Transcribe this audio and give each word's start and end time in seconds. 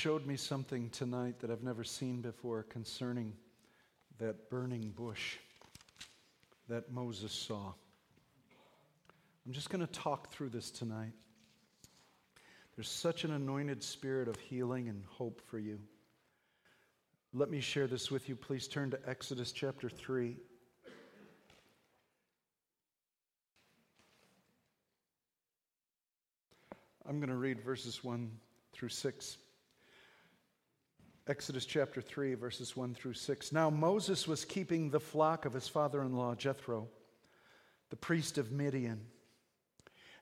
showed 0.00 0.24
me 0.24 0.34
something 0.34 0.88
tonight 0.88 1.38
that 1.40 1.50
I've 1.50 1.62
never 1.62 1.84
seen 1.84 2.22
before 2.22 2.62
concerning 2.62 3.34
that 4.16 4.48
burning 4.48 4.94
bush 4.96 5.36
that 6.70 6.90
Moses 6.90 7.32
saw. 7.32 7.74
I'm 9.44 9.52
just 9.52 9.68
going 9.68 9.86
to 9.86 9.92
talk 9.92 10.32
through 10.32 10.48
this 10.48 10.70
tonight. 10.70 11.12
There's 12.74 12.88
such 12.88 13.24
an 13.24 13.32
anointed 13.32 13.82
spirit 13.82 14.26
of 14.26 14.36
healing 14.36 14.88
and 14.88 15.04
hope 15.04 15.42
for 15.50 15.58
you. 15.58 15.78
Let 17.34 17.50
me 17.50 17.60
share 17.60 17.86
this 17.86 18.10
with 18.10 18.26
you. 18.26 18.36
Please 18.36 18.68
turn 18.68 18.90
to 18.92 18.98
Exodus 19.06 19.52
chapter 19.52 19.90
3. 19.90 20.34
I'm 27.06 27.18
going 27.18 27.28
to 27.28 27.36
read 27.36 27.60
verses 27.60 28.02
1 28.02 28.30
through 28.72 28.88
6. 28.88 29.36
Exodus 31.30 31.64
chapter 31.64 32.00
3, 32.00 32.34
verses 32.34 32.76
1 32.76 32.92
through 32.92 33.12
6. 33.12 33.52
Now 33.52 33.70
Moses 33.70 34.26
was 34.26 34.44
keeping 34.44 34.90
the 34.90 34.98
flock 34.98 35.44
of 35.44 35.52
his 35.52 35.68
father 35.68 36.02
in 36.02 36.16
law, 36.16 36.34
Jethro, 36.34 36.88
the 37.90 37.96
priest 37.96 38.36
of 38.36 38.50
Midian. 38.50 39.02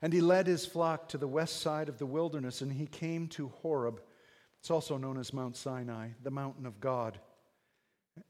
And 0.03 0.13
he 0.13 0.21
led 0.21 0.47
his 0.47 0.67
flock 0.67 1.09
to 1.09 1.17
the 1.17 1.27
west 1.27 1.63
side 1.63 1.89
of 1.89 1.97
the 1.97 2.05
wilderness, 2.05 2.61
and 2.61 2.71
he 2.71 2.85
came 2.85 3.27
to 3.29 3.49
Horeb. 3.49 4.03
It's 4.61 4.71
also 4.71 4.99
known 4.99 5.17
as 5.17 5.33
Mount 5.33 5.57
Sinai, 5.57 6.09
the 6.23 6.31
mountain 6.31 6.67
of 6.67 6.79
God. 6.79 7.19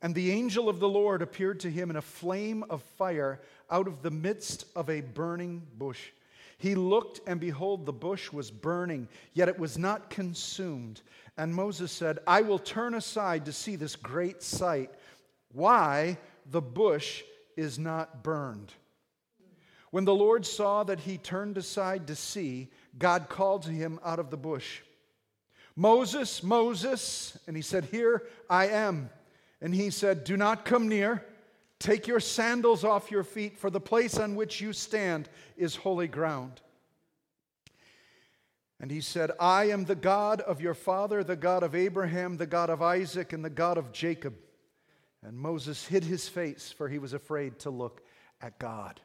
And 0.01 0.15
the 0.15 0.31
angel 0.31 0.69
of 0.69 0.79
the 0.79 0.89
Lord 0.89 1.21
appeared 1.21 1.59
to 1.61 1.71
him 1.73 1.91
in 1.91 1.97
a 1.97 2.01
flame 2.01 2.63
of 2.71 2.81
fire 2.97 3.41
out 3.69 3.89
of 3.89 4.03
the 4.03 4.13
midst 4.13 4.67
of 4.77 4.89
a 4.89 5.01
burning 5.01 5.67
bush. 5.77 6.11
He 6.59 6.75
looked, 6.75 7.21
and 7.27 7.39
behold, 7.39 7.87
the 7.87 7.93
bush 7.93 8.33
was 8.33 8.51
burning, 8.51 9.09
yet 9.33 9.49
it 9.49 9.59
was 9.59 9.79
not 9.79 10.11
consumed. 10.11 11.03
And 11.37 11.55
Moses 11.55 11.93
said, 11.93 12.19
I 12.27 12.43
will 12.43 12.59
turn 12.59 12.95
aside 12.95 13.45
to 13.45 13.53
see 13.53 13.77
this 13.77 13.95
great 13.95 14.43
sight, 14.43 14.91
why 15.53 16.19
the 16.51 16.61
bush 16.61 17.23
is 17.57 17.79
not 17.79 18.25
burned. 18.25 18.73
When 19.91 20.05
the 20.05 20.15
Lord 20.15 20.45
saw 20.45 20.83
that 20.85 21.01
he 21.01 21.17
turned 21.17 21.57
aside 21.57 22.09
to 22.09 22.17
see, 22.17 22.69
God 22.99 23.29
called 23.29 23.63
to 23.63 23.71
him 23.71 24.01
out 24.05 24.19
of 24.19 24.31
the 24.31 24.37
bush, 24.37 24.81
Moses, 25.77 26.43
Moses. 26.43 27.39
And 27.47 27.55
he 27.55 27.63
said, 27.63 27.85
Here 27.85 28.25
I 28.51 28.67
am. 28.69 29.11
And 29.61 29.73
he 29.73 29.91
said, 29.91 30.25
Do 30.25 30.37
not 30.37 30.65
come 30.65 30.89
near. 30.89 31.25
Take 31.79 32.07
your 32.07 32.21
sandals 32.21 32.83
off 32.83 33.11
your 33.11 33.23
feet, 33.23 33.57
for 33.57 33.71
the 33.71 33.81
place 33.81 34.19
on 34.19 34.35
which 34.35 34.61
you 34.61 34.73
stand 34.73 35.29
is 35.57 35.77
holy 35.77 36.09
ground. 36.09 36.61
And 38.81 38.91
he 38.91 39.01
said, 39.01 39.33
I 39.41 39.71
am 39.71 39.85
the 39.85 39.95
God 39.95 40.41
of 40.41 40.61
your 40.61 40.75
father, 40.75 41.25
the 41.25 41.37
God 41.37 41.63
of 41.63 41.75
Abraham, 41.75 42.37
the 42.37 42.47
God 42.47 42.71
of 42.71 42.83
Isaac, 42.83 43.33
and 43.33 43.45
the 43.45 43.51
God 43.51 43.77
of 43.77 43.93
Jacob. 43.93 44.35
And 45.23 45.37
Moses 45.37 45.87
hid 45.87 46.05
his 46.05 46.29
face, 46.29 46.73
for 46.77 46.89
he 46.89 46.99
was 46.99 47.13
afraid 47.13 47.59
to 47.61 47.71
look 47.71 48.03
at 48.41 48.59
God. 48.59 49.01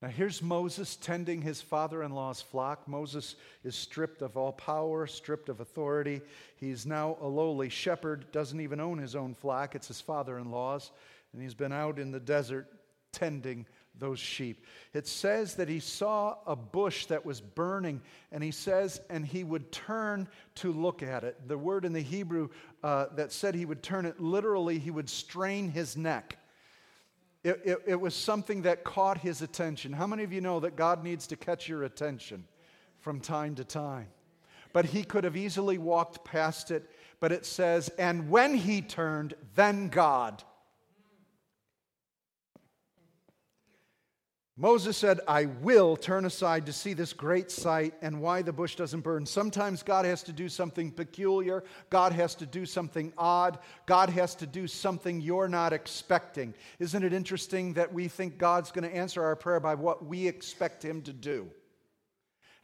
Now, 0.00 0.08
here's 0.08 0.40
Moses 0.40 0.94
tending 0.94 1.42
his 1.42 1.60
father 1.60 2.04
in 2.04 2.12
law's 2.12 2.40
flock. 2.40 2.86
Moses 2.86 3.34
is 3.64 3.74
stripped 3.74 4.22
of 4.22 4.36
all 4.36 4.52
power, 4.52 5.08
stripped 5.08 5.48
of 5.48 5.58
authority. 5.58 6.20
He's 6.56 6.86
now 6.86 7.16
a 7.20 7.26
lowly 7.26 7.68
shepherd, 7.68 8.30
doesn't 8.30 8.60
even 8.60 8.78
own 8.78 8.98
his 8.98 9.16
own 9.16 9.34
flock, 9.34 9.74
it's 9.74 9.88
his 9.88 10.00
father 10.00 10.38
in 10.38 10.52
law's. 10.52 10.92
And 11.32 11.42
he's 11.42 11.54
been 11.54 11.72
out 11.72 11.98
in 11.98 12.10
the 12.10 12.20
desert 12.20 12.66
tending 13.12 13.66
those 13.98 14.20
sheep. 14.20 14.64
It 14.92 15.06
says 15.06 15.54
that 15.56 15.68
he 15.68 15.80
saw 15.80 16.36
a 16.46 16.54
bush 16.54 17.06
that 17.06 17.26
was 17.26 17.40
burning, 17.40 18.00
and 18.30 18.44
he 18.44 18.52
says, 18.52 19.00
and 19.10 19.26
he 19.26 19.42
would 19.42 19.72
turn 19.72 20.28
to 20.56 20.72
look 20.72 21.02
at 21.02 21.24
it. 21.24 21.48
The 21.48 21.58
word 21.58 21.84
in 21.84 21.92
the 21.92 22.00
Hebrew 22.00 22.48
uh, 22.82 23.06
that 23.16 23.32
said 23.32 23.54
he 23.54 23.64
would 23.64 23.82
turn 23.82 24.06
it, 24.06 24.20
literally, 24.20 24.78
he 24.78 24.90
would 24.90 25.10
strain 25.10 25.70
his 25.70 25.96
neck. 25.96 26.38
It, 27.42 27.60
it, 27.64 27.78
it 27.86 28.00
was 28.00 28.14
something 28.14 28.62
that 28.62 28.84
caught 28.84 29.18
his 29.18 29.42
attention. 29.42 29.92
How 29.92 30.06
many 30.06 30.22
of 30.22 30.32
you 30.32 30.40
know 30.40 30.60
that 30.60 30.76
God 30.76 31.02
needs 31.02 31.26
to 31.28 31.36
catch 31.36 31.68
your 31.68 31.84
attention 31.84 32.44
from 33.00 33.20
time 33.20 33.54
to 33.56 33.64
time? 33.64 34.08
But 34.72 34.84
he 34.84 35.02
could 35.02 35.24
have 35.24 35.36
easily 35.36 35.78
walked 35.78 36.24
past 36.24 36.70
it, 36.70 36.88
but 37.20 37.32
it 37.32 37.46
says, 37.46 37.88
and 37.98 38.28
when 38.28 38.54
he 38.54 38.80
turned, 38.82 39.34
then 39.54 39.88
God 39.88 40.44
Moses 44.60 44.96
said, 44.96 45.20
I 45.28 45.44
will 45.44 45.96
turn 45.96 46.24
aside 46.24 46.66
to 46.66 46.72
see 46.72 46.92
this 46.92 47.12
great 47.12 47.48
sight 47.48 47.94
and 48.02 48.20
why 48.20 48.42
the 48.42 48.52
bush 48.52 48.74
doesn't 48.74 49.02
burn. 49.02 49.24
Sometimes 49.24 49.84
God 49.84 50.04
has 50.04 50.24
to 50.24 50.32
do 50.32 50.48
something 50.48 50.90
peculiar. 50.90 51.62
God 51.90 52.10
has 52.10 52.34
to 52.34 52.46
do 52.46 52.66
something 52.66 53.12
odd. 53.16 53.60
God 53.86 54.10
has 54.10 54.34
to 54.34 54.48
do 54.48 54.66
something 54.66 55.20
you're 55.20 55.46
not 55.46 55.72
expecting. 55.72 56.54
Isn't 56.80 57.04
it 57.04 57.12
interesting 57.12 57.74
that 57.74 57.94
we 57.94 58.08
think 58.08 58.36
God's 58.36 58.72
going 58.72 58.82
to 58.82 58.96
answer 58.96 59.22
our 59.22 59.36
prayer 59.36 59.60
by 59.60 59.76
what 59.76 60.04
we 60.04 60.26
expect 60.26 60.84
Him 60.84 61.02
to 61.02 61.12
do? 61.12 61.48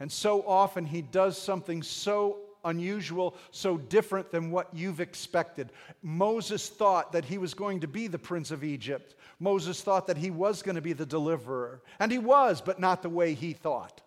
And 0.00 0.10
so 0.10 0.42
often 0.44 0.84
He 0.84 1.00
does 1.00 1.40
something 1.40 1.80
so 1.80 2.40
unusual, 2.64 3.36
so 3.50 3.76
different 3.76 4.30
than 4.30 4.50
what 4.50 4.68
you've 4.72 5.00
expected. 5.00 5.70
Moses 6.02 6.68
thought 6.68 7.12
that 7.12 7.24
he 7.24 7.38
was 7.38 7.54
going 7.54 7.80
to 7.80 7.88
be 7.88 8.06
the 8.06 8.18
prince 8.18 8.50
of 8.50 8.64
Egypt. 8.64 9.14
Moses 9.38 9.80
thought 9.80 10.06
that 10.06 10.18
he 10.18 10.30
was 10.30 10.62
going 10.62 10.76
to 10.76 10.82
be 10.82 10.92
the 10.92 11.06
deliverer. 11.06 11.82
And 11.98 12.10
he 12.10 12.18
was, 12.18 12.60
but 12.60 12.80
not 12.80 13.02
the 13.02 13.08
way 13.08 13.34
he 13.34 13.52
thought. 13.52 14.02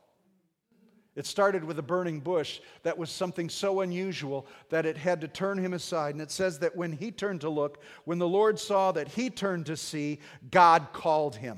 It 1.18 1.26
started 1.26 1.64
with 1.64 1.80
a 1.80 1.84
burning 1.84 2.20
bush 2.20 2.60
that 2.84 2.96
was 2.96 3.10
something 3.10 3.50
so 3.50 3.82
unusual 3.82 4.46
that 4.70 4.86
it 4.86 4.98
had 4.98 5.20
to 5.22 5.28
turn 5.28 5.58
him 5.58 5.74
aside. 5.74 6.14
And 6.14 6.22
it 6.22 6.30
says 6.30 6.60
that 6.60 6.76
when 6.76 6.92
he 6.92 7.10
turned 7.10 7.42
to 7.42 7.50
look, 7.50 7.82
when 8.06 8.20
the 8.20 8.28
Lord 8.28 8.60
saw 8.60 8.92
that 8.92 9.08
he 9.08 9.32
turned 9.32 9.66
to 9.66 9.76
see, 9.76 10.20
God 10.52 10.90
called 10.94 11.36
him. 11.36 11.58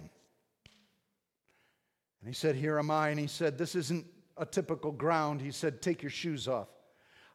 And 2.22 2.28
he 2.30 2.34
said, 2.34 2.56
Here 2.56 2.80
am 2.80 2.90
I. 2.90 3.10
And 3.10 3.20
he 3.20 3.28
said, 3.28 3.58
This 3.58 3.76
isn't 3.76 4.06
a 4.38 4.46
typical 4.46 4.94
ground. 4.94 5.42
He 5.42 5.52
said, 5.52 5.82
Take 5.82 6.02
your 6.02 6.10
shoes 6.10 6.48
off. 6.48 6.70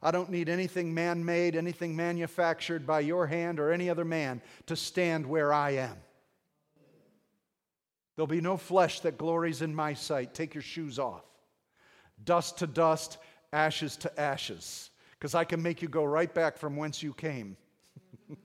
I 0.05 0.11
don't 0.11 0.29
need 0.29 0.51
anything 0.51 0.93
man 0.93 1.25
made, 1.25 1.57
anything 1.57 1.97
manufactured 1.97 2.87
by 2.87 3.01
your 3.01 3.27
hand 3.27 3.59
or 3.59 3.73
any 3.73 3.89
other 3.89 4.05
man 4.05 4.43
to 4.67 4.77
stand 4.77 5.25
where 5.25 5.51
I 5.51 5.71
am. 5.71 5.97
There'll 8.15 8.27
be 8.27 8.43
no 8.43 8.59
flesh 8.59 9.01
that 9.01 9.17
glories 9.17 9.63
in 9.63 9.75
my 9.75 9.95
sight. 9.95 10.35
Take 10.35 10.55
your 10.55 10.63
shoes 10.63 10.99
off. 10.99 11.25
Dust 12.23 12.59
to 12.59 12.67
dust, 12.67 13.17
ashes 13.51 13.97
to 13.99 14.21
ashes, 14.21 14.91
because 15.13 15.35
I 15.35 15.45
can 15.45 15.63
make 15.63 15.81
you 15.81 15.89
go 15.89 16.05
right 16.05 16.33
back 16.33 16.59
from 16.59 16.77
whence 16.77 17.03
you 17.03 17.15
came. 17.15 17.57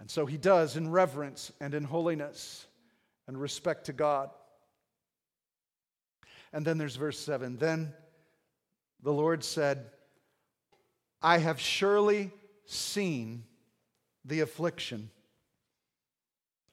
and 0.00 0.10
so 0.10 0.26
he 0.26 0.36
does 0.36 0.76
in 0.76 0.90
reverence 0.90 1.52
and 1.60 1.74
in 1.74 1.84
holiness 1.84 2.66
and 3.28 3.40
respect 3.40 3.86
to 3.86 3.92
God. 3.92 4.30
And 6.52 6.66
then 6.66 6.76
there's 6.76 6.96
verse 6.96 7.20
7. 7.20 7.56
Then 7.56 7.94
the 9.02 9.12
Lord 9.12 9.44
said, 9.44 9.86
I 11.22 11.38
have 11.38 11.60
surely 11.60 12.30
seen 12.66 13.44
the 14.24 14.40
affliction 14.40 15.10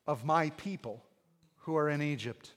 of 0.07 0.25
my 0.25 0.49
people 0.51 1.03
who 1.59 1.75
are 1.77 1.89
in 1.89 2.01
Egypt. 2.01 2.51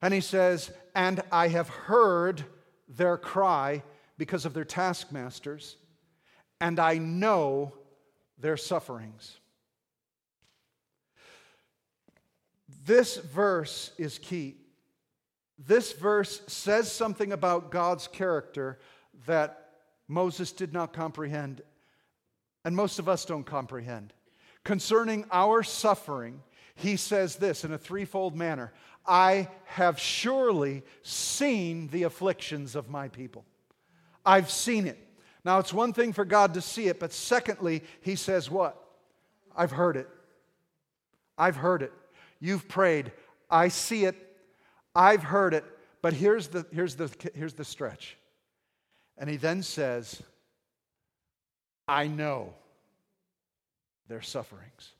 And 0.00 0.12
he 0.12 0.20
says, 0.20 0.72
And 0.94 1.20
I 1.30 1.48
have 1.48 1.68
heard 1.68 2.44
their 2.88 3.16
cry 3.16 3.82
because 4.18 4.44
of 4.44 4.54
their 4.54 4.64
taskmasters, 4.64 5.76
and 6.60 6.78
I 6.78 6.98
know 6.98 7.74
their 8.38 8.56
sufferings. 8.56 9.38
This 12.84 13.16
verse 13.16 13.92
is 13.98 14.18
key 14.18 14.56
this 15.66 15.92
verse 15.92 16.42
says 16.46 16.90
something 16.90 17.32
about 17.32 17.70
God's 17.70 18.08
character 18.08 18.78
that 19.26 19.70
Moses 20.08 20.52
did 20.52 20.72
not 20.72 20.92
comprehend, 20.92 21.62
and 22.64 22.74
most 22.74 22.98
of 22.98 23.08
us 23.08 23.24
don't 23.24 23.44
comprehend. 23.44 24.12
Concerning 24.64 25.24
our 25.30 25.62
suffering, 25.62 26.42
he 26.74 26.96
says 26.96 27.36
this 27.36 27.64
in 27.64 27.72
a 27.72 27.78
threefold 27.78 28.36
manner 28.36 28.72
I 29.04 29.48
have 29.64 29.98
surely 29.98 30.82
seen 31.02 31.88
the 31.88 32.04
afflictions 32.04 32.76
of 32.76 32.88
my 32.88 33.08
people. 33.08 33.44
I've 34.24 34.50
seen 34.50 34.86
it. 34.86 34.98
Now, 35.44 35.58
it's 35.58 35.72
one 35.72 35.92
thing 35.92 36.12
for 36.12 36.24
God 36.24 36.54
to 36.54 36.60
see 36.60 36.86
it, 36.86 37.00
but 37.00 37.12
secondly, 37.12 37.82
he 38.00 38.14
says 38.14 38.48
what? 38.48 38.80
I've 39.56 39.72
heard 39.72 39.96
it. 39.96 40.08
I've 41.36 41.56
heard 41.56 41.82
it. 41.82 41.92
You've 42.38 42.68
prayed. 42.68 43.10
I 43.50 43.68
see 43.68 44.04
it. 44.04 44.31
I've 44.94 45.22
heard 45.22 45.54
it, 45.54 45.64
but 46.02 46.12
here's 46.12 46.48
the, 46.48 46.66
here's 46.72 46.96
the, 46.96 47.10
here's 47.34 47.54
the 47.54 47.64
stretch. 47.64 48.16
And 49.18 49.28
he 49.28 49.36
then 49.36 49.62
says, 49.62 50.22
I 51.88 52.06
know 52.06 52.54
their 54.08 54.22
sufferings. 54.22 54.92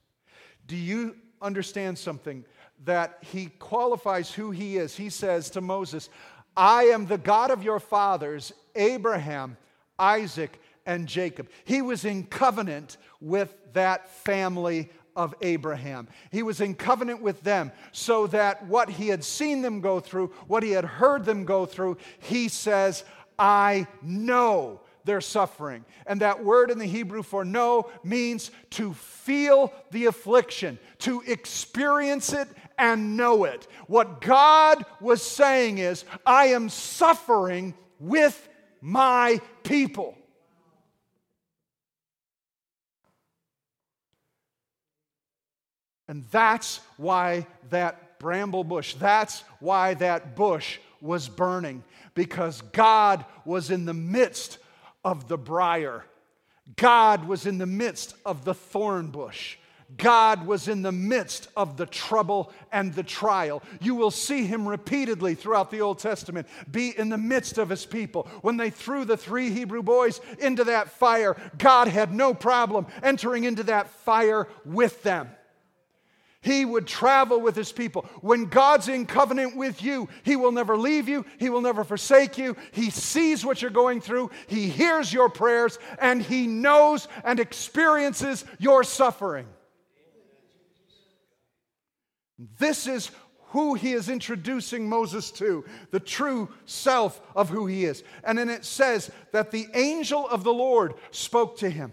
Do 0.67 0.77
you 0.77 1.17
understand 1.41 1.99
something? 1.99 2.45
That 2.85 3.19
he 3.21 3.47
qualifies 3.47 4.33
who 4.33 4.51
he 4.51 4.77
is. 4.77 4.97
He 4.97 5.09
says 5.09 5.51
to 5.51 5.61
Moses, 5.61 6.09
I 6.57 6.85
am 6.85 7.07
the 7.07 7.19
God 7.19 7.51
of 7.51 7.63
your 7.63 7.81
fathers, 7.81 8.53
Abraham, 8.75 9.57
Isaac, 9.99 10.61
and 10.85 11.07
Jacob. 11.07 11.49
He 11.65 11.81
was 11.81 12.05
in 12.05 12.25
covenant 12.25 12.97
with 13.21 13.55
that 13.73 14.09
family 14.09 14.91
of 15.17 15.35
Abraham. 15.41 16.09
He 16.31 16.43
was 16.43 16.61
in 16.61 16.75
covenant 16.75 17.23
with 17.23 17.43
them 17.43 17.73
so 17.93 18.27
that 18.29 18.67
what 18.67 18.89
he 18.89 19.09
had 19.09 19.25
seen 19.25 19.63
them 19.63 19.81
go 19.81 20.01
through, 20.01 20.29
what 20.47 20.63
he 20.63 20.71
had 20.71 20.85
heard 20.85 21.25
them 21.25 21.45
go 21.45 21.67
through, 21.67 21.99
he 22.19 22.49
says, 22.49 23.05
I 23.39 23.87
know 24.03 24.81
their 25.05 25.21
suffering. 25.21 25.85
And 26.07 26.21
that 26.21 26.45
word 26.45 26.71
in 26.71 26.79
the 26.79 26.87
Hebrew 26.87 27.23
for 27.23 27.45
know 27.45 27.91
means 28.05 28.51
to 28.71 28.93
feel 28.95 29.73
the 29.91 30.07
affliction, 30.07 30.79
to 31.01 31.23
experience 31.23 32.33
it 32.33 32.49
and 32.79 33.17
know 33.17 33.45
it. 33.45 33.67
What 33.87 34.21
God 34.21 34.85
was 35.01 35.23
saying 35.23 35.79
is, 35.79 36.05
I 36.25 36.47
am 36.47 36.69
suffering 36.69 37.75
with 37.99 38.49
my 38.81 39.41
people. 39.63 40.17
And 46.13 46.27
that's 46.31 46.81
why 46.99 47.47
that 47.71 48.19
bramble 48.19 48.65
bush, 48.65 48.93
that's 48.93 49.45
why 49.61 49.95
that 49.95 50.37
bush 50.37 50.79
was 51.01 51.27
burning, 51.27 51.83
because 52.13 52.61
God 52.73 53.25
was 53.47 53.71
in 53.71 53.87
the 53.87 53.95
midst 53.95 54.59
of 55.07 55.27
the 55.27 55.39
briar. 55.39 56.05
God 56.77 57.27
was 57.27 57.47
in 57.47 57.57
the 57.57 57.65
midst 57.65 58.15
of 58.27 58.45
the 58.45 58.53
thorn 58.53 59.07
bush. 59.07 59.57
God 59.97 60.47
was 60.47 60.69
in 60.69 60.83
the 60.83 60.93
midst 60.93 61.49
of 61.57 61.79
the 61.79 61.87
trouble 61.87 62.53
and 62.71 62.93
the 62.93 63.03
trial. 63.03 63.63
You 63.81 63.95
will 63.95 64.11
see 64.11 64.45
him 64.45 64.69
repeatedly 64.69 65.35
throughout 65.35 65.71
the 65.71 65.81
Old 65.81 65.99
Testament 65.99 66.47
be 66.71 66.91
in 66.91 67.09
the 67.09 67.17
midst 67.17 67.57
of 67.57 67.71
his 67.71 67.87
people. 67.87 68.29
When 68.43 68.59
they 68.59 68.69
threw 68.69 69.07
the 69.07 69.17
three 69.17 69.49
Hebrew 69.49 69.83
boys 69.83 70.21
into 70.39 70.65
that 70.65 70.91
fire, 70.91 71.39
God 71.57 71.89
had 71.89 72.13
no 72.13 72.35
problem 72.35 72.87
entering 73.03 73.45
into 73.45 73.63
that 73.63 73.89
fire 73.89 74.47
with 74.67 75.03
them. 75.03 75.31
He 76.43 76.65
would 76.65 76.89
travel 76.89 77.41
with 77.41 77.55
his 77.55 77.73
people. 77.73 78.03
When 78.21 78.47
God's 78.47 78.89
in 78.89 79.07
covenant 79.07 79.57
with 79.57 79.83
you, 79.83 80.09
he 80.25 80.37
will 80.37 80.53
never 80.53 80.77
leave 80.77 81.09
you, 81.09 81.25
he 81.39 81.49
will 81.49 81.61
never 81.61 81.85
forsake 81.85 82.37
you. 82.37 82.57
He 82.73 82.91
sees 82.91 83.45
what 83.45 83.63
you're 83.63 83.71
going 83.71 84.01
through, 84.01 84.31
he 84.49 84.69
hears 84.69 85.13
your 85.13 85.29
prayers, 85.29 85.79
and 86.01 86.21
he 86.21 86.47
knows 86.49 87.07
and 87.25 87.39
experiences 87.39 88.45
your 88.59 88.83
suffering. 88.83 89.47
This 92.59 92.89
is 92.89 93.13
who 93.51 93.75
he 93.75 93.93
is 93.93 94.09
introducing 94.09 94.89
Moses 94.89 95.31
to, 95.33 95.65
the 95.91 96.01
true 96.01 96.49
self 96.65 97.21
of 97.37 97.51
who 97.51 97.67
he 97.67 97.85
is. 97.85 98.03
And 98.25 98.37
then 98.37 98.49
it 98.49 98.65
says 98.65 99.11
that 99.31 99.51
the 99.51 99.69
angel 99.75 100.27
of 100.29 100.43
the 100.43 100.53
Lord 100.53 100.95
spoke 101.11 101.59
to 101.59 101.71
him. 101.71 101.93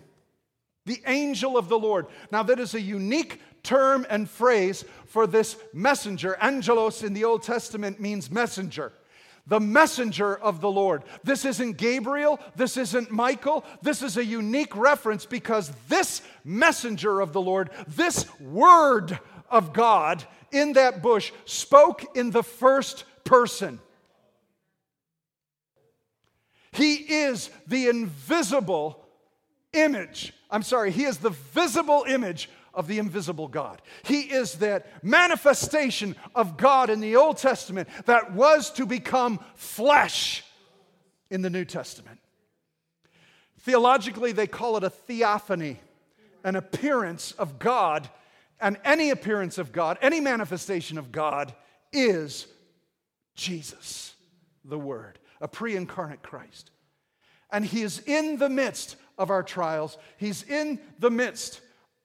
The 0.85 1.01
angel 1.05 1.57
of 1.57 1.69
the 1.69 1.77
Lord. 1.77 2.07
Now, 2.31 2.41
that 2.43 2.59
is 2.59 2.73
a 2.73 2.81
unique 2.81 3.41
term 3.69 4.03
and 4.09 4.27
phrase 4.27 4.83
for 5.05 5.27
this 5.27 5.55
messenger. 5.73 6.35
Angelos 6.41 7.03
in 7.03 7.13
the 7.13 7.23
Old 7.23 7.43
Testament 7.43 7.99
means 7.99 8.31
messenger. 8.31 8.91
The 9.45 9.59
messenger 9.59 10.35
of 10.35 10.59
the 10.59 10.71
Lord. 10.71 11.03
This 11.23 11.45
isn't 11.45 11.77
Gabriel. 11.77 12.39
This 12.55 12.77
isn't 12.77 13.11
Michael. 13.11 13.63
This 13.83 14.01
is 14.01 14.17
a 14.17 14.25
unique 14.25 14.75
reference 14.75 15.27
because 15.27 15.71
this 15.87 16.23
messenger 16.43 17.21
of 17.21 17.31
the 17.31 17.41
Lord, 17.41 17.69
this 17.87 18.25
word 18.39 19.19
of 19.51 19.71
God 19.71 20.25
in 20.51 20.73
that 20.73 21.03
bush, 21.03 21.31
spoke 21.45 22.17
in 22.17 22.31
the 22.31 22.43
first 22.43 23.03
person. 23.23 23.79
He 26.71 26.95
is 26.95 27.51
the 27.67 27.87
invisible 27.87 29.05
image. 29.73 30.33
I'm 30.49 30.63
sorry, 30.63 30.89
he 30.89 31.03
is 31.03 31.19
the 31.19 31.29
visible 31.29 32.05
image 32.07 32.49
of 32.73 32.87
the 32.87 32.99
invisible 32.99 33.47
God. 33.47 33.81
He 34.03 34.21
is 34.21 34.55
that 34.55 35.03
manifestation 35.03 36.15
of 36.35 36.57
God 36.57 36.89
in 36.89 36.99
the 36.99 37.15
Old 37.15 37.37
Testament 37.37 37.89
that 38.05 38.33
was 38.33 38.71
to 38.73 38.85
become 38.85 39.39
flesh 39.55 40.43
in 41.29 41.41
the 41.41 41.49
New 41.49 41.65
Testament. 41.65 42.19
Theologically, 43.59 44.31
they 44.31 44.47
call 44.47 44.77
it 44.77 44.83
a 44.83 44.89
theophany, 44.89 45.79
an 46.43 46.55
appearance 46.55 47.33
of 47.33 47.59
God, 47.59 48.09
and 48.61 48.77
any 48.83 49.09
appearance 49.09 49.57
of 49.57 49.71
God, 49.71 49.97
any 50.01 50.19
manifestation 50.19 50.97
of 50.97 51.11
God 51.11 51.53
is 51.91 52.47
Jesus, 53.35 54.13
the 54.65 54.79
Word, 54.79 55.19
a 55.41 55.47
pre 55.47 55.75
incarnate 55.75 56.21
Christ. 56.21 56.71
And 57.51 57.65
He 57.65 57.81
is 57.81 57.99
in 58.05 58.37
the 58.37 58.49
midst 58.49 58.95
of 59.17 59.29
our 59.29 59.43
trials, 59.43 59.97
He's 60.17 60.43
in 60.43 60.79
the 60.99 61.11
midst 61.11 61.61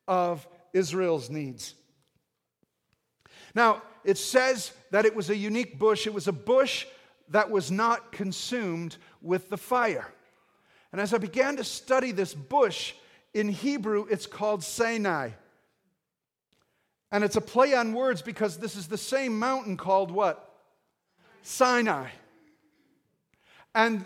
of 0.07 0.47
Israel's 0.75 1.31
needs. 1.31 1.75
Now, 3.55 3.81
it 4.05 4.19
says 4.19 4.73
that 4.91 5.07
it 5.07 5.17
was 5.17 5.31
a 5.31 5.37
unique 5.37 5.79
bush. 5.79 6.07
It 6.07 6.13
was 6.13 6.29
a 6.29 6.33
bush 6.33 6.85
that 7.31 7.51
was 7.51 7.71
not 7.71 8.13
consumed 8.13 8.99
with 9.23 9.49
the 9.49 9.57
fire. 9.57 10.13
And 10.93 11.01
as 11.01 11.15
I 11.15 11.19
began 11.19 11.57
to 11.57 11.65
study 11.65 12.13
this 12.13 12.35
bush, 12.35 12.93
in 13.35 13.49
Hebrew, 13.49 14.07
it's 14.09 14.27
called 14.27 14.63
Sinai. 14.63 15.31
And 17.11 17.25
it's 17.25 17.37
a 17.37 17.41
play 17.41 17.75
on 17.75 17.93
words 17.93 18.23
because 18.23 18.59
this 18.59 18.77
is 18.77 18.87
the 18.87 18.97
same 18.97 19.39
mountain 19.39 19.77
called 19.77 20.11
what? 20.11 20.53
Sinai. 21.43 22.09
And 23.75 24.05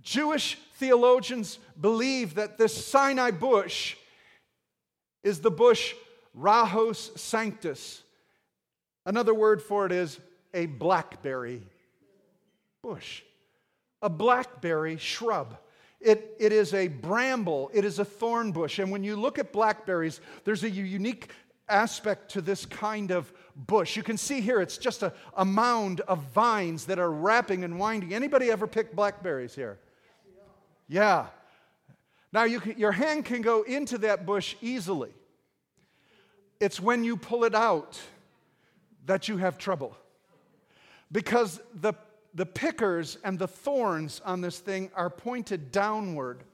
Jewish 0.00 0.58
theologians 0.76 1.58
believe 1.80 2.34
that 2.34 2.58
this 2.58 2.86
Sinai 2.86 3.30
bush 3.30 3.96
is 5.22 5.40
the 5.40 5.50
bush 5.50 5.94
Rubus 6.34 7.10
sanctus. 7.16 8.02
Another 9.04 9.34
word 9.34 9.62
for 9.62 9.86
it 9.86 9.92
is 9.92 10.18
a 10.54 10.66
blackberry 10.66 11.62
bush, 12.82 13.22
a 14.00 14.08
blackberry 14.08 14.96
shrub. 14.96 15.56
It, 16.00 16.34
it 16.40 16.52
is 16.52 16.74
a 16.74 16.88
bramble, 16.88 17.70
it 17.72 17.84
is 17.84 17.98
a 17.98 18.04
thorn 18.04 18.52
bush. 18.52 18.78
And 18.78 18.90
when 18.90 19.04
you 19.04 19.16
look 19.16 19.38
at 19.38 19.52
blackberries, 19.52 20.20
there's 20.44 20.64
a 20.64 20.70
unique 20.70 21.30
aspect 21.68 22.30
to 22.32 22.40
this 22.40 22.66
kind 22.66 23.12
of 23.12 23.32
bush. 23.54 23.96
You 23.96 24.02
can 24.02 24.16
see 24.16 24.40
here 24.40 24.60
it's 24.60 24.78
just 24.78 25.02
a, 25.02 25.12
a 25.36 25.44
mound 25.44 26.00
of 26.02 26.18
vines 26.32 26.86
that 26.86 26.98
are 26.98 27.10
wrapping 27.10 27.64
and 27.64 27.78
winding. 27.78 28.14
Anybody 28.14 28.50
ever 28.50 28.66
pick 28.66 28.94
blackberries 28.94 29.54
here? 29.54 29.78
Yeah. 30.88 31.26
Now, 32.32 32.44
you 32.44 32.60
can, 32.60 32.78
your 32.78 32.92
hand 32.92 33.24
can 33.24 33.42
go 33.42 33.62
into 33.62 33.98
that 33.98 34.24
bush 34.24 34.56
easily. 34.62 35.10
It's 36.60 36.80
when 36.80 37.04
you 37.04 37.16
pull 37.16 37.44
it 37.44 37.54
out 37.54 38.00
that 39.06 39.28
you 39.28 39.36
have 39.36 39.58
trouble. 39.58 39.96
Because 41.10 41.60
the, 41.74 41.92
the 42.34 42.46
pickers 42.46 43.18
and 43.22 43.38
the 43.38 43.48
thorns 43.48 44.22
on 44.24 44.40
this 44.40 44.58
thing 44.58 44.90
are 44.94 45.10
pointed 45.10 45.70
downward. 45.72 46.44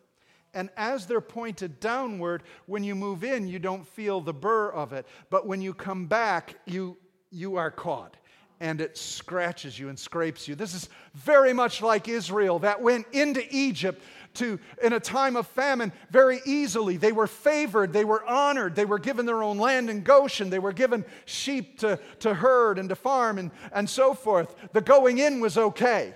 And 0.55 0.71
as 0.77 1.07
they're 1.07 1.21
pointed 1.21 1.79
downward, 1.79 2.43
when 2.67 2.83
you 2.83 2.95
move 2.95 3.23
in, 3.23 3.47
you 3.47 3.59
don't 3.59 3.87
feel 3.87 4.21
the 4.21 4.33
burr 4.33 4.71
of 4.71 4.93
it. 4.93 5.07
But 5.31 5.47
when 5.47 5.61
you 5.61 5.75
come 5.75 6.07
back, 6.07 6.57
you, 6.67 6.97
you 7.31 7.57
are 7.57 7.71
caught 7.71 8.17
and 8.61 8.81
it 8.81 8.99
scratches 8.99 9.79
you 9.79 9.89
and 9.89 9.99
scrapes 9.99 10.49
you. 10.49 10.55
This 10.55 10.75
is 10.75 10.89
very 11.15 11.53
much 11.53 11.81
like 11.81 12.09
Israel 12.09 12.59
that 12.61 12.83
went 12.83 13.07
into 13.13 13.45
Egypt 13.51 14.03
to, 14.39 14.59
in 14.83 14.93
a 14.93 15.01
time 15.01 15.37
of 15.37 15.47
famine, 15.47 15.93
very 16.11 16.41
easily. 16.45 16.97
They 16.97 17.13
were 17.13 17.27
favored, 17.27 17.93
they 17.93 18.05
were 18.05 18.25
honored, 18.25 18.75
they 18.75 18.85
were 18.85 18.99
given 18.99 19.27
their 19.27 19.43
own 19.43 19.59
land 19.59 19.91
in 19.91 20.03
Goshen, 20.03 20.51
they 20.51 20.59
were 20.59 20.73
given 20.73 21.05
sheep 21.25 21.79
to, 21.81 21.99
to 22.21 22.35
herd 22.35 22.79
and 22.79 22.89
to 22.89 22.95
farm 22.95 23.39
and, 23.39 23.51
and 23.73 23.89
so 23.89 24.15
forth. 24.15 24.55
The 24.73 24.81
going 24.81 25.19
in 25.19 25.41
was 25.41 25.59
okay, 25.59 26.15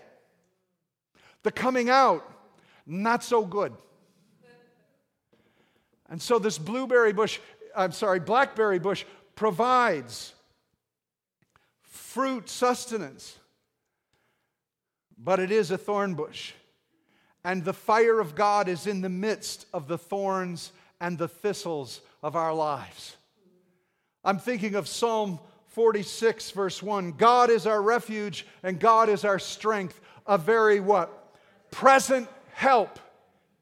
the 1.42 1.52
coming 1.52 1.90
out, 1.90 2.28
not 2.86 3.22
so 3.22 3.44
good. 3.44 3.72
And 6.08 6.20
so 6.20 6.38
this 6.38 6.58
blueberry 6.58 7.12
bush, 7.12 7.38
I'm 7.74 7.92
sorry, 7.92 8.20
blackberry 8.20 8.78
bush 8.78 9.04
provides 9.34 10.34
fruit 11.80 12.48
sustenance, 12.50 13.38
but 15.16 15.40
it 15.40 15.50
is 15.50 15.70
a 15.70 15.78
thorn 15.78 16.14
bush. 16.14 16.52
And 17.44 17.64
the 17.64 17.72
fire 17.72 18.20
of 18.20 18.34
God 18.34 18.68
is 18.68 18.86
in 18.86 19.00
the 19.00 19.08
midst 19.08 19.66
of 19.72 19.88
the 19.88 19.98
thorns 19.98 20.72
and 21.00 21.18
the 21.18 21.28
thistles 21.28 22.00
of 22.22 22.36
our 22.36 22.54
lives. 22.54 23.16
I'm 24.24 24.38
thinking 24.38 24.76
of 24.76 24.86
Psalm 24.86 25.40
46, 25.68 26.50
verse 26.52 26.82
1. 26.82 27.12
God 27.12 27.50
is 27.50 27.66
our 27.66 27.82
refuge 27.82 28.46
and 28.62 28.78
God 28.78 29.08
is 29.08 29.24
our 29.24 29.38
strength, 29.38 30.00
a 30.26 30.38
very 30.38 30.78
what? 30.78 31.34
Present 31.70 32.28
help 32.52 32.98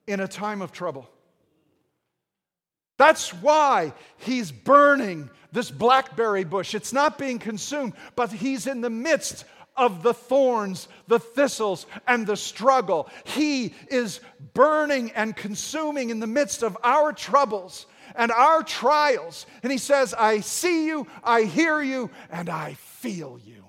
in 0.06 0.20
a 0.20 0.28
time 0.28 0.60
of 0.60 0.72
trouble. 0.72 1.08
That's 2.98 3.32
why 3.32 3.94
he's 4.18 4.52
burning 4.52 5.30
this 5.52 5.70
blackberry 5.70 6.44
bush. 6.44 6.74
It's 6.74 6.92
not 6.92 7.16
being 7.16 7.38
consumed, 7.38 7.94
but 8.14 8.30
he's 8.30 8.66
in 8.66 8.82
the 8.82 8.90
midst 8.90 9.46
of 9.80 10.02
the 10.02 10.12
thorns, 10.12 10.88
the 11.08 11.18
thistles, 11.18 11.86
and 12.06 12.26
the 12.26 12.36
struggle. 12.36 13.08
He 13.24 13.74
is 13.88 14.20
burning 14.52 15.10
and 15.12 15.34
consuming 15.34 16.10
in 16.10 16.20
the 16.20 16.26
midst 16.26 16.62
of 16.62 16.76
our 16.84 17.14
troubles 17.14 17.86
and 18.14 18.30
our 18.30 18.62
trials. 18.62 19.46
And 19.62 19.72
He 19.72 19.78
says, 19.78 20.12
I 20.12 20.40
see 20.40 20.86
you, 20.86 21.06
I 21.24 21.42
hear 21.42 21.80
you, 21.80 22.10
and 22.30 22.50
I 22.50 22.74
feel 22.74 23.40
you. 23.42 23.64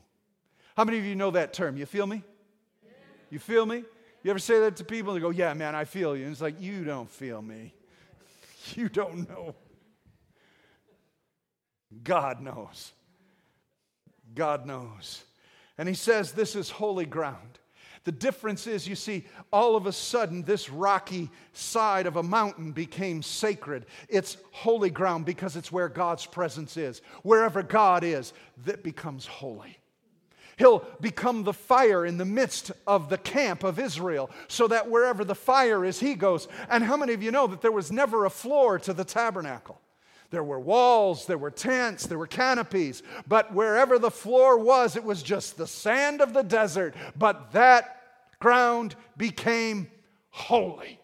How 0.75 0.83
many 0.83 0.99
of 0.99 1.05
you 1.05 1.15
know 1.15 1.31
that 1.31 1.53
term? 1.53 1.77
You 1.77 1.85
feel 1.85 2.05
me? 2.05 2.23
You 3.29 3.39
feel 3.39 3.65
me? 3.65 3.85
You 4.23 4.31
ever 4.31 4.39
say 4.39 4.59
that 4.59 4.75
to 4.77 4.83
people? 4.83 5.13
They 5.13 5.21
go, 5.21 5.29
Yeah, 5.29 5.53
man, 5.53 5.75
I 5.75 5.85
feel 5.85 6.17
you. 6.17 6.25
And 6.25 6.33
it's 6.33 6.41
like, 6.41 6.59
You 6.59 6.83
don't 6.83 7.09
feel 7.09 7.41
me. 7.41 7.73
You 8.75 8.89
don't 8.89 9.27
know. 9.27 9.55
God 12.03 12.41
knows. 12.41 12.91
God 14.35 14.67
knows. 14.67 15.23
And 15.81 15.89
he 15.89 15.95
says 15.95 16.31
this 16.31 16.55
is 16.55 16.69
holy 16.69 17.07
ground. 17.07 17.57
The 18.03 18.11
difference 18.11 18.67
is, 18.67 18.88
you 18.88 18.93
see, 18.95 19.25
all 19.51 19.75
of 19.75 19.88
a 19.88 19.91
sudden, 19.91 20.43
this 20.43 20.69
rocky 20.69 21.31
side 21.53 22.05
of 22.05 22.17
a 22.17 22.21
mountain 22.21 22.71
became 22.71 23.23
sacred. 23.23 23.88
It's 24.07 24.38
holy 24.51 24.91
ground 24.91 25.25
because 25.25 25.55
it's 25.55 25.71
where 25.71 25.89
God's 25.89 26.27
presence 26.27 26.77
is. 26.77 27.01
Wherever 27.23 27.63
God 27.63 28.03
is, 28.03 28.31
that 28.65 28.83
becomes 28.83 29.25
holy. 29.25 29.79
He'll 30.57 30.85
become 31.01 31.45
the 31.45 31.51
fire 31.51 32.05
in 32.05 32.19
the 32.19 32.25
midst 32.25 32.71
of 32.85 33.09
the 33.09 33.17
camp 33.17 33.63
of 33.63 33.79
Israel, 33.79 34.29
so 34.50 34.67
that 34.67 34.88
wherever 34.88 35.25
the 35.25 35.33
fire 35.33 35.83
is, 35.83 36.00
he 36.00 36.13
goes. 36.13 36.47
And 36.69 36.83
how 36.83 36.95
many 36.95 37.13
of 37.13 37.23
you 37.23 37.31
know 37.31 37.47
that 37.47 37.61
there 37.61 37.71
was 37.71 37.91
never 37.91 38.25
a 38.25 38.29
floor 38.29 38.77
to 38.77 38.93
the 38.93 39.03
tabernacle? 39.03 39.80
There 40.31 40.43
were 40.43 40.59
walls, 40.59 41.25
there 41.25 41.38
were 41.38 41.51
tents, 41.51 42.07
there 42.07 42.17
were 42.17 42.25
canopies, 42.25 43.03
but 43.27 43.53
wherever 43.53 44.00
the 44.00 44.09
floor 44.09 44.57
was, 44.57 44.95
it 44.95 45.03
was 45.03 45.21
just 45.21 45.57
the 45.57 45.67
sand 45.67 46.21
of 46.21 46.33
the 46.33 46.41
desert. 46.41 46.95
But 47.17 47.51
that 47.51 48.01
ground 48.39 48.95
became 49.17 49.91
holy. 50.29 51.00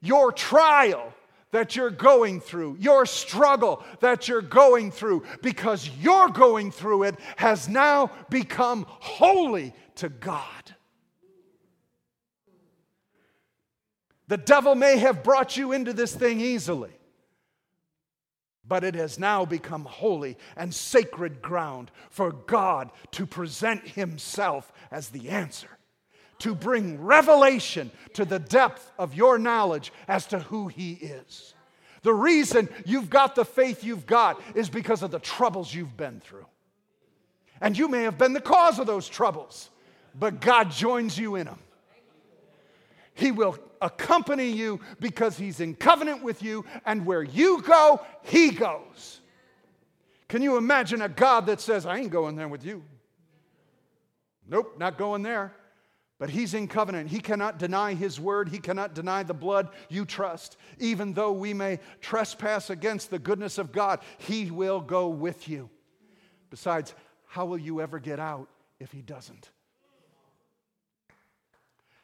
Your 0.00 0.30
trial 0.32 1.12
that 1.50 1.76
you're 1.76 1.90
going 1.90 2.40
through, 2.40 2.76
your 2.80 3.04
struggle 3.04 3.84
that 4.00 4.28
you're 4.28 4.40
going 4.40 4.90
through, 4.90 5.24
because 5.42 5.90
you're 6.00 6.28
going 6.28 6.70
through 6.70 7.02
it, 7.02 7.16
has 7.36 7.68
now 7.68 8.10
become 8.30 8.86
holy 8.88 9.74
to 9.96 10.08
God. 10.08 10.74
The 14.32 14.38
devil 14.38 14.74
may 14.74 14.96
have 14.96 15.22
brought 15.22 15.58
you 15.58 15.72
into 15.72 15.92
this 15.92 16.14
thing 16.14 16.40
easily, 16.40 16.88
but 18.66 18.82
it 18.82 18.94
has 18.94 19.18
now 19.18 19.44
become 19.44 19.84
holy 19.84 20.38
and 20.56 20.74
sacred 20.74 21.42
ground 21.42 21.90
for 22.08 22.32
God 22.32 22.90
to 23.10 23.26
present 23.26 23.86
Himself 23.86 24.72
as 24.90 25.10
the 25.10 25.28
answer, 25.28 25.68
to 26.38 26.54
bring 26.54 26.98
revelation 27.02 27.90
to 28.14 28.24
the 28.24 28.38
depth 28.38 28.90
of 28.98 29.14
your 29.14 29.36
knowledge 29.36 29.92
as 30.08 30.24
to 30.28 30.38
who 30.38 30.68
He 30.68 30.92
is. 30.92 31.52
The 32.00 32.14
reason 32.14 32.70
you've 32.86 33.10
got 33.10 33.34
the 33.34 33.44
faith 33.44 33.84
you've 33.84 34.06
got 34.06 34.40
is 34.54 34.70
because 34.70 35.02
of 35.02 35.10
the 35.10 35.18
troubles 35.18 35.74
you've 35.74 35.98
been 35.98 36.20
through. 36.20 36.46
And 37.60 37.76
you 37.76 37.86
may 37.86 38.04
have 38.04 38.16
been 38.16 38.32
the 38.32 38.40
cause 38.40 38.78
of 38.78 38.86
those 38.86 39.10
troubles, 39.10 39.68
but 40.18 40.40
God 40.40 40.70
joins 40.70 41.18
you 41.18 41.34
in 41.34 41.44
them. 41.48 41.58
He 43.14 43.30
will 43.30 43.58
accompany 43.80 44.50
you 44.50 44.80
because 45.00 45.36
He's 45.36 45.60
in 45.60 45.74
covenant 45.74 46.22
with 46.22 46.42
you, 46.42 46.64
and 46.86 47.04
where 47.06 47.22
you 47.22 47.62
go, 47.62 48.00
He 48.22 48.50
goes. 48.50 49.20
Can 50.28 50.40
you 50.40 50.56
imagine 50.56 51.02
a 51.02 51.10
God 51.10 51.44
that 51.46 51.60
says, 51.60 51.84
I 51.84 51.98
ain't 51.98 52.10
going 52.10 52.36
there 52.36 52.48
with 52.48 52.64
you? 52.64 52.82
Nope, 54.48 54.76
not 54.78 54.96
going 54.96 55.22
there. 55.22 55.52
But 56.18 56.30
he's 56.30 56.54
in 56.54 56.68
covenant. 56.68 57.10
He 57.10 57.20
cannot 57.20 57.58
deny 57.58 57.94
his 57.94 58.20
word. 58.20 58.48
He 58.48 58.58
cannot 58.58 58.94
deny 58.94 59.24
the 59.24 59.34
blood 59.34 59.70
you 59.88 60.04
trust. 60.04 60.56
Even 60.78 61.12
though 61.12 61.32
we 61.32 61.52
may 61.52 61.80
trespass 62.00 62.70
against 62.70 63.10
the 63.10 63.18
goodness 63.18 63.58
of 63.58 63.72
God, 63.72 64.00
he 64.18 64.50
will 64.50 64.80
go 64.80 65.08
with 65.08 65.48
you. 65.48 65.68
Besides, 66.48 66.94
how 67.26 67.44
will 67.44 67.58
you 67.58 67.80
ever 67.80 67.98
get 67.98 68.20
out 68.20 68.48
if 68.78 68.92
he 68.92 69.02
doesn't? 69.02 69.50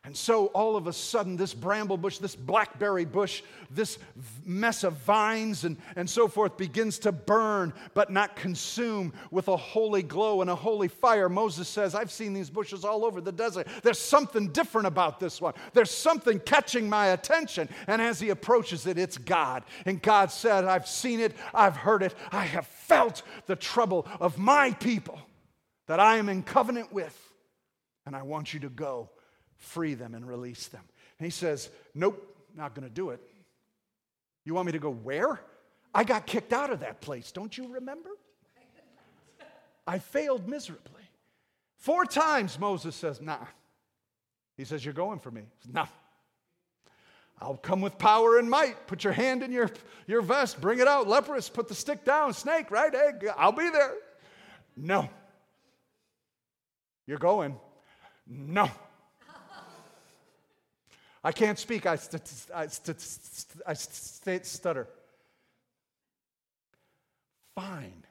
And 0.09 0.17
so 0.17 0.47
all 0.47 0.75
of 0.75 0.87
a 0.87 0.93
sudden, 0.95 1.37
this 1.37 1.53
bramble 1.53 1.99
bush, 1.99 2.17
this 2.17 2.35
blackberry 2.35 3.05
bush, 3.05 3.43
this 3.71 3.99
mess 4.43 4.83
of 4.83 4.95
vines 4.95 5.65
and, 5.65 5.77
and 5.97 6.09
so 6.09 6.29
forth 6.29 6.57
begins 6.57 6.99
to 7.01 7.13
burn, 7.13 7.75
but 7.93 8.11
not 8.11 8.35
consume 8.35 9.13
with 9.31 9.49
a 9.49 9.57
holy 9.59 10.03
glow 10.03 10.41
and 10.41 10.49
a 10.49 10.55
holy 10.55 10.89
fire. 10.89 11.29
Moses 11.29 11.69
says, 11.69 11.95
I've 11.95 12.11
seen 12.11 12.33
these 12.33 12.49
bushes 12.49 12.87
all 12.87 13.05
over 13.05 13.21
the 13.21 13.33
desert. 13.33 13.69
There's 13.83 13.99
something 13.99 14.49
different 14.49 14.87
about 14.87 15.21
this 15.21 15.43
one. 15.43 15.53
There's 15.75 15.91
something 15.91 16.41
catching 16.41 16.89
my 16.89 17.09
attention. 17.09 17.69
And 17.87 18.01
as 18.01 18.19
he 18.19 18.31
approaches 18.31 18.87
it, 18.87 18.97
it's 18.97 19.19
God. 19.19 19.63
And 19.85 20.01
God 20.01 20.31
said, 20.31 20.65
I've 20.65 20.89
seen 20.89 21.21
it, 21.21 21.37
I've 21.53 21.77
heard 21.77 22.03
it, 22.03 22.15
I 22.33 22.47
have 22.47 22.67
felt 22.67 23.21
the 23.45 23.57
trouble 23.57 24.07
of 24.21 24.39
my 24.39 24.71
people 24.71 25.21
that 25.87 26.01
I 26.01 26.17
am 26.17 26.31
in 26.31 26.45
covenant 26.45 26.95
with. 26.95 27.15
And 28.07 28.17
I 28.17 28.23
want 28.23 28.55
you 28.55 28.61
to 28.61 28.71
go 28.71 29.11
free 29.59 29.95
them 29.95 30.15
and 30.15 30.27
release 30.27 30.69
them. 30.69 30.83
And 31.19 31.27
he 31.27 31.31
says, 31.31 31.69
Nope, 31.95 32.37
not 32.57 32.75
going 32.75 32.89
to 32.89 32.95
do 32.95 33.11
it. 33.11 33.21
You 34.45 34.55
want 34.55 34.67
me 34.67 34.73
to 34.73 34.79
go 34.79 34.91
where? 34.91 35.41
I 35.95 36.05
got 36.05 36.27
kicked 36.27 36.53
out 36.53 36.71
of 36.71 36.81
that 36.81 37.01
place. 37.01 37.33
Don't 37.33 37.57
you 37.57 37.75
remember? 37.75 38.11
I 39.87 39.99
failed 39.99 40.49
miserably. 40.49 41.03
Four 41.77 42.05
times 42.05 42.59
Moses 42.59 42.95
says, 42.95 43.21
Nah. 43.21 43.45
He 44.57 44.65
says, 44.65 44.85
You're 44.85 44.95
going 44.95 45.19
for 45.19 45.31
me. 45.31 45.43
Nah. 45.71 45.87
I'll 47.41 47.57
come 47.57 47.81
with 47.81 47.99
power 47.99 48.39
and 48.39 48.51
might. 48.51 48.87
Put 48.89 49.05
your 49.05 49.13
hand 49.13 49.43
in 49.43 49.53
your, 49.53 49.71
your 50.07 50.23
vest, 50.23 50.61
bring 50.61 50.81
it 50.81 50.89
out. 50.89 51.07
Leprous, 51.07 51.49
put 51.49 51.69
the 51.69 51.75
stick 51.75 52.05
down. 52.05 52.35
Snake, 52.35 52.71
right? 52.71 52.93
Hey, 52.93 53.29
I'll 53.37 53.53
be 53.53 53.69
there. 53.71 53.95
No. 54.77 55.09
You're 57.07 57.19
going. 57.19 57.57
No. 58.27 58.71
I 61.23 61.33
can't 61.33 61.59
speak. 61.59 61.87
I, 61.87 61.97
st- 61.97 62.23
I, 62.55 62.67
st- 62.67 63.63
I 63.67 63.75
st- 63.75 64.47
stutter. 64.47 64.87
Fine. 67.55 68.05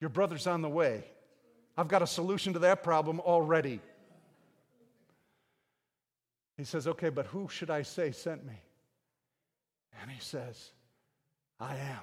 Your 0.00 0.10
brother's 0.10 0.46
on 0.46 0.62
the 0.62 0.68
way. 0.68 1.04
I've 1.76 1.88
got 1.88 2.02
a 2.02 2.06
solution 2.06 2.54
to 2.54 2.58
that 2.60 2.82
problem 2.82 3.20
already. 3.20 3.80
He 6.56 6.64
says, 6.64 6.86
Okay, 6.86 7.10
but 7.10 7.26
who 7.26 7.48
should 7.48 7.70
I 7.70 7.82
say 7.82 8.10
sent 8.12 8.44
me? 8.44 8.60
And 10.02 10.10
he 10.10 10.20
says, 10.20 10.70
I 11.58 11.76
am 11.76 12.00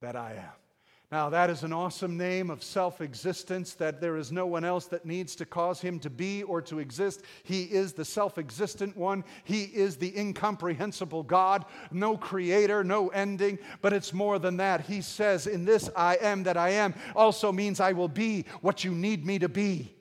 that 0.00 0.16
I 0.16 0.32
am. 0.32 0.67
Now, 1.10 1.30
that 1.30 1.48
is 1.48 1.62
an 1.62 1.72
awesome 1.72 2.18
name 2.18 2.50
of 2.50 2.62
self 2.62 3.00
existence 3.00 3.72
that 3.74 3.98
there 3.98 4.18
is 4.18 4.30
no 4.30 4.44
one 4.44 4.62
else 4.62 4.84
that 4.86 5.06
needs 5.06 5.34
to 5.36 5.46
cause 5.46 5.80
him 5.80 5.98
to 6.00 6.10
be 6.10 6.42
or 6.42 6.60
to 6.62 6.80
exist. 6.80 7.22
He 7.44 7.62
is 7.62 7.94
the 7.94 8.04
self 8.04 8.36
existent 8.36 8.94
one. 8.94 9.24
He 9.44 9.62
is 9.62 9.96
the 9.96 10.14
incomprehensible 10.18 11.22
God, 11.22 11.64
no 11.90 12.18
creator, 12.18 12.84
no 12.84 13.08
ending. 13.08 13.58
But 13.80 13.94
it's 13.94 14.12
more 14.12 14.38
than 14.38 14.58
that. 14.58 14.82
He 14.82 15.00
says, 15.00 15.46
In 15.46 15.64
this 15.64 15.88
I 15.96 16.16
am 16.16 16.42
that 16.42 16.58
I 16.58 16.70
am, 16.70 16.94
also 17.16 17.52
means 17.52 17.80
I 17.80 17.92
will 17.92 18.08
be 18.08 18.44
what 18.60 18.84
you 18.84 18.90
need 18.90 19.24
me 19.24 19.38
to 19.38 19.48
be. 19.48 19.94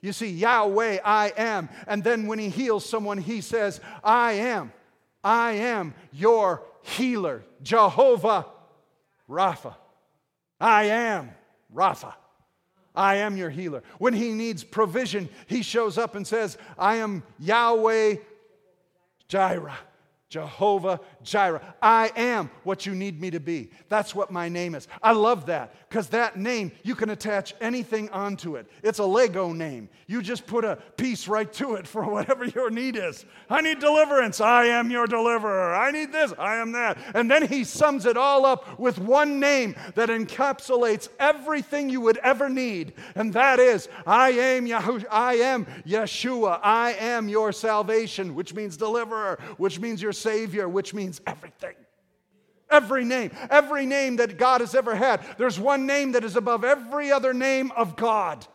You 0.00 0.14
see, 0.14 0.30
Yahweh, 0.30 1.00
I 1.04 1.34
am. 1.36 1.68
And 1.86 2.02
then 2.02 2.26
when 2.26 2.38
he 2.38 2.48
heals 2.48 2.88
someone, 2.88 3.18
he 3.18 3.42
says, 3.42 3.78
I 4.02 4.32
am. 4.32 4.72
I 5.22 5.52
am 5.52 5.92
your 6.12 6.62
healer, 6.80 7.44
Jehovah 7.62 8.46
Rapha. 9.30 9.74
I 10.60 10.84
am 10.84 11.30
Rapha. 11.74 12.14
I 12.94 13.16
am 13.16 13.36
your 13.36 13.50
healer. 13.50 13.82
When 13.98 14.12
he 14.12 14.32
needs 14.32 14.64
provision, 14.64 15.28
he 15.46 15.62
shows 15.62 15.96
up 15.96 16.16
and 16.16 16.26
says, 16.26 16.58
I 16.76 16.96
am 16.96 17.22
Yahweh 17.38 18.16
Jireh. 19.28 19.78
Jehovah 20.30 21.00
Jireh. 21.24 21.60
I 21.82 22.12
am 22.14 22.50
what 22.62 22.86
you 22.86 22.94
need 22.94 23.20
me 23.20 23.30
to 23.32 23.40
be. 23.40 23.70
That's 23.88 24.14
what 24.14 24.30
my 24.30 24.48
name 24.48 24.76
is. 24.76 24.86
I 25.02 25.10
love 25.10 25.46
that 25.46 25.74
because 25.88 26.06
that 26.10 26.38
name, 26.38 26.70
you 26.84 26.94
can 26.94 27.10
attach 27.10 27.52
anything 27.60 28.08
onto 28.10 28.54
it. 28.54 28.70
It's 28.84 29.00
a 29.00 29.04
Lego 29.04 29.52
name. 29.52 29.88
You 30.06 30.22
just 30.22 30.46
put 30.46 30.64
a 30.64 30.76
piece 30.96 31.26
right 31.26 31.52
to 31.54 31.74
it 31.74 31.86
for 31.86 32.04
whatever 32.04 32.44
your 32.44 32.70
need 32.70 32.94
is. 32.94 33.24
I 33.48 33.60
need 33.60 33.80
deliverance. 33.80 34.40
I 34.40 34.66
am 34.66 34.88
your 34.90 35.08
deliverer. 35.08 35.74
I 35.74 35.90
need 35.90 36.12
this. 36.12 36.32
I 36.38 36.56
am 36.56 36.72
that. 36.72 36.96
And 37.14 37.28
then 37.28 37.48
he 37.48 37.64
sums 37.64 38.06
it 38.06 38.16
all 38.16 38.46
up 38.46 38.78
with 38.78 39.00
one 39.00 39.40
name 39.40 39.74
that 39.96 40.10
encapsulates 40.10 41.08
everything 41.18 41.90
you 41.90 42.00
would 42.02 42.18
ever 42.18 42.48
need. 42.48 42.92
And 43.16 43.32
that 43.32 43.58
is, 43.58 43.88
I 44.06 44.30
am 44.30 44.66
Yahushua. 44.66 45.06
I 45.10 45.34
am 45.34 45.66
Yeshua. 45.84 46.60
I 46.62 46.92
am 46.92 47.28
your 47.28 47.50
salvation, 47.50 48.36
which 48.36 48.54
means 48.54 48.76
deliverer, 48.76 49.40
which 49.56 49.80
means 49.80 50.00
your 50.00 50.12
Savior, 50.20 50.68
which 50.68 50.94
means 50.94 51.20
everything. 51.26 51.74
Every 52.70 53.04
name, 53.04 53.32
every 53.50 53.84
name 53.84 54.16
that 54.16 54.38
God 54.38 54.60
has 54.60 54.74
ever 54.74 54.94
had. 54.94 55.24
There's 55.38 55.58
one 55.58 55.86
name 55.86 56.12
that 56.12 56.22
is 56.22 56.36
above 56.36 56.64
every 56.64 57.10
other 57.10 57.34
name 57.34 57.72
of 57.72 57.96
God. 57.96 58.46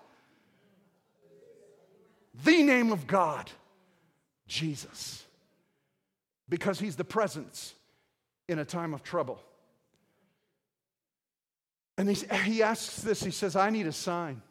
The 2.44 2.64
name 2.64 2.92
of 2.92 3.08
God, 3.08 3.50
Jesus. 4.48 5.26
Because 6.48 6.80
he's 6.80 6.96
the 6.96 7.04
presence 7.04 7.74
in 8.48 8.60
a 8.60 8.66
time 8.66 8.94
of 8.94 9.04
trouble. 9.04 9.42
And 11.98 12.10
he, 12.10 12.26
he 12.44 12.64
asks 12.64 13.02
this 13.02 13.24
he 13.24 13.32
says, 13.32 13.56
I 13.56 13.70
need 13.70 13.88
a 13.88 13.92
sign. 13.92 14.42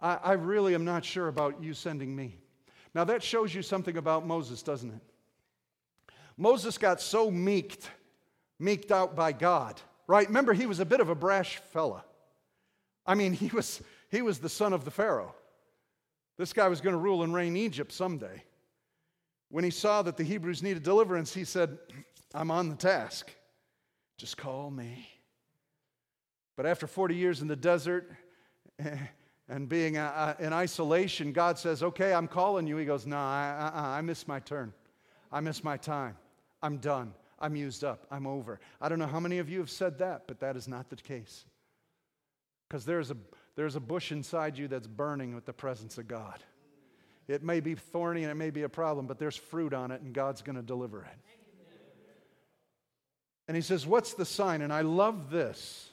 I, 0.00 0.14
I 0.16 0.32
really 0.32 0.74
am 0.74 0.84
not 0.84 1.04
sure 1.04 1.28
about 1.28 1.62
you 1.62 1.74
sending 1.74 2.14
me. 2.14 2.39
Now, 2.94 3.04
that 3.04 3.22
shows 3.22 3.54
you 3.54 3.62
something 3.62 3.96
about 3.96 4.26
Moses, 4.26 4.62
doesn't 4.62 4.90
it? 4.90 5.00
Moses 6.36 6.78
got 6.78 7.00
so 7.00 7.30
meeked, 7.30 7.88
meeked 8.60 8.90
out 8.90 9.14
by 9.14 9.32
God, 9.32 9.80
right? 10.06 10.26
Remember, 10.26 10.52
he 10.52 10.66
was 10.66 10.80
a 10.80 10.84
bit 10.84 11.00
of 11.00 11.08
a 11.08 11.14
brash 11.14 11.60
fella. 11.72 12.04
I 13.06 13.14
mean, 13.14 13.32
he 13.32 13.48
was, 13.48 13.82
he 14.10 14.22
was 14.22 14.38
the 14.38 14.48
son 14.48 14.72
of 14.72 14.84
the 14.84 14.90
Pharaoh. 14.90 15.34
This 16.38 16.52
guy 16.52 16.68
was 16.68 16.80
going 16.80 16.94
to 16.94 16.98
rule 16.98 17.22
and 17.22 17.34
reign 17.34 17.56
Egypt 17.56 17.92
someday. 17.92 18.42
When 19.50 19.64
he 19.64 19.70
saw 19.70 20.02
that 20.02 20.16
the 20.16 20.24
Hebrews 20.24 20.62
needed 20.62 20.82
deliverance, 20.82 21.34
he 21.34 21.44
said, 21.44 21.76
I'm 22.34 22.50
on 22.50 22.70
the 22.70 22.76
task. 22.76 23.30
Just 24.16 24.36
call 24.36 24.70
me. 24.70 25.08
But 26.56 26.66
after 26.66 26.86
40 26.86 27.14
years 27.14 27.42
in 27.42 27.48
the 27.48 27.56
desert 27.56 28.10
and 29.50 29.68
being 29.68 29.98
uh, 29.98 30.36
uh, 30.38 30.42
in 30.42 30.52
isolation, 30.52 31.32
God 31.32 31.58
says, 31.58 31.82
Okay, 31.82 32.14
I'm 32.14 32.28
calling 32.28 32.68
you. 32.68 32.76
He 32.76 32.86
goes, 32.86 33.04
No, 33.04 33.16
I, 33.16 33.72
I, 33.74 33.98
I 33.98 34.00
missed 34.00 34.28
my 34.28 34.38
turn. 34.38 34.72
I 35.32 35.40
missed 35.40 35.64
my 35.64 35.76
time. 35.76 36.16
I'm 36.62 36.78
done. 36.78 37.12
I'm 37.40 37.56
used 37.56 37.82
up. 37.82 38.06
I'm 38.10 38.26
over. 38.26 38.60
I 38.80 38.88
don't 38.88 39.00
know 39.00 39.08
how 39.08 39.18
many 39.18 39.38
of 39.38 39.48
you 39.50 39.58
have 39.58 39.70
said 39.70 39.98
that, 39.98 40.28
but 40.28 40.40
that 40.40 40.56
is 40.56 40.68
not 40.68 40.88
the 40.88 40.96
case. 40.96 41.44
Because 42.68 42.84
there's 42.84 43.10
a, 43.10 43.16
there's 43.56 43.74
a 43.74 43.80
bush 43.80 44.12
inside 44.12 44.56
you 44.56 44.68
that's 44.68 44.86
burning 44.86 45.34
with 45.34 45.46
the 45.46 45.52
presence 45.52 45.98
of 45.98 46.06
God. 46.06 46.38
It 47.26 47.42
may 47.42 47.58
be 47.58 47.74
thorny 47.74 48.22
and 48.22 48.30
it 48.30 48.36
may 48.36 48.50
be 48.50 48.62
a 48.62 48.68
problem, 48.68 49.06
but 49.06 49.18
there's 49.18 49.36
fruit 49.36 49.74
on 49.74 49.90
it, 49.90 50.00
and 50.00 50.12
God's 50.12 50.42
going 50.42 50.56
to 50.56 50.62
deliver 50.62 51.02
it. 51.02 51.18
And 53.48 53.56
he 53.56 53.62
says, 53.62 53.84
What's 53.84 54.14
the 54.14 54.24
sign? 54.24 54.62
And 54.62 54.72
I 54.72 54.82
love 54.82 55.30
this. 55.30 55.90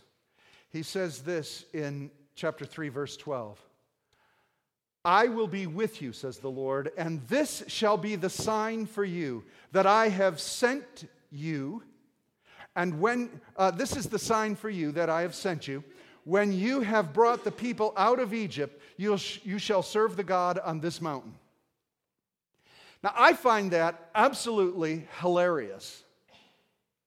He 0.69 0.83
says 0.83 1.21
this 1.21 1.65
in 1.73 2.11
chapter 2.37 2.65
3, 2.65 2.87
verse 2.89 3.17
12. 3.17 3.59
I 5.03 5.27
will 5.27 5.47
be 5.47 5.67
with 5.67 6.01
you, 6.01 6.13
says 6.13 6.37
the 6.37 6.51
Lord, 6.51 6.91
and 6.97 7.27
this 7.27 7.63
shall 7.67 7.97
be 7.97 8.15
the 8.15 8.29
sign 8.29 8.85
for 8.85 9.03
you 9.03 9.43
that 9.71 9.87
I 9.87 10.09
have 10.09 10.39
sent 10.39 11.09
you. 11.31 11.83
And 12.75 13.01
when 13.01 13.41
uh, 13.57 13.71
this 13.71 13.97
is 13.97 14.05
the 14.07 14.19
sign 14.19 14.55
for 14.55 14.69
you 14.69 14.91
that 14.91 15.09
I 15.09 15.21
have 15.21 15.33
sent 15.33 15.67
you, 15.67 15.83
when 16.25 16.53
you 16.53 16.81
have 16.81 17.13
brought 17.13 17.43
the 17.43 17.51
people 17.51 17.93
out 17.97 18.19
of 18.19 18.33
Egypt, 18.33 18.81
you'll, 18.97 19.19
you 19.43 19.57
shall 19.57 19.81
serve 19.81 20.15
the 20.15 20.23
God 20.23 20.59
on 20.59 20.79
this 20.79 21.01
mountain. 21.01 21.33
Now, 23.03 23.13
I 23.15 23.33
find 23.33 23.71
that 23.71 24.09
absolutely 24.13 25.07
hilarious. 25.21 26.03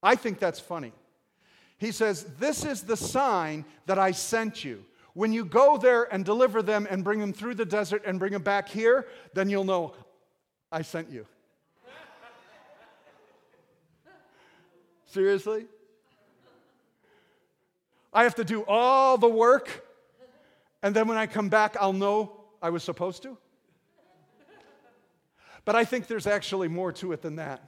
I 0.03 0.17
think 0.17 0.39
that's 0.39 0.61
funny. 0.61 0.93
He 1.77 1.93
says, 1.93 2.25
This 2.39 2.65
is 2.65 2.83
the 2.83 2.97
sign 2.97 3.65
that 3.87 3.99
I 3.99 4.13
sent 4.13 4.65
you. 4.65 4.85
When 5.15 5.33
you 5.33 5.45
go 5.45 5.77
there 5.77 6.13
and 6.13 6.25
deliver 6.25 6.63
them 6.63 6.87
and 6.89 7.03
bring 7.03 7.19
them 7.19 7.33
through 7.33 7.55
the 7.55 7.65
desert 7.65 8.03
and 8.07 8.19
bring 8.19 8.33
them 8.33 8.43
back 8.43 8.69
here, 8.69 9.07
then 9.35 9.49
you'll 9.49 9.65
know 9.65 9.95
I 10.71 10.83
sent 10.83 11.11
you. 11.11 11.27
Seriously? 15.07 15.67
I 18.13 18.25
have 18.25 18.35
to 18.37 18.45
do 18.45 18.65
all 18.67 19.19
the 19.19 19.29
work, 19.29 19.87
and 20.83 20.95
then 20.95 21.07
when 21.07 21.17
I 21.17 21.27
come 21.27 21.49
back, 21.49 21.77
I'll 21.79 21.93
know 21.93 22.41
I 22.61 22.71
was 22.71 22.83
supposed 22.83 23.23
to? 23.23 23.37
But 25.65 25.77
I 25.77 25.85
think 25.85 26.07
there's 26.07 26.27
actually 26.27 26.69
more 26.69 26.91
to 26.93 27.13
it 27.13 27.23
than 27.23 27.37
that. 27.37 27.63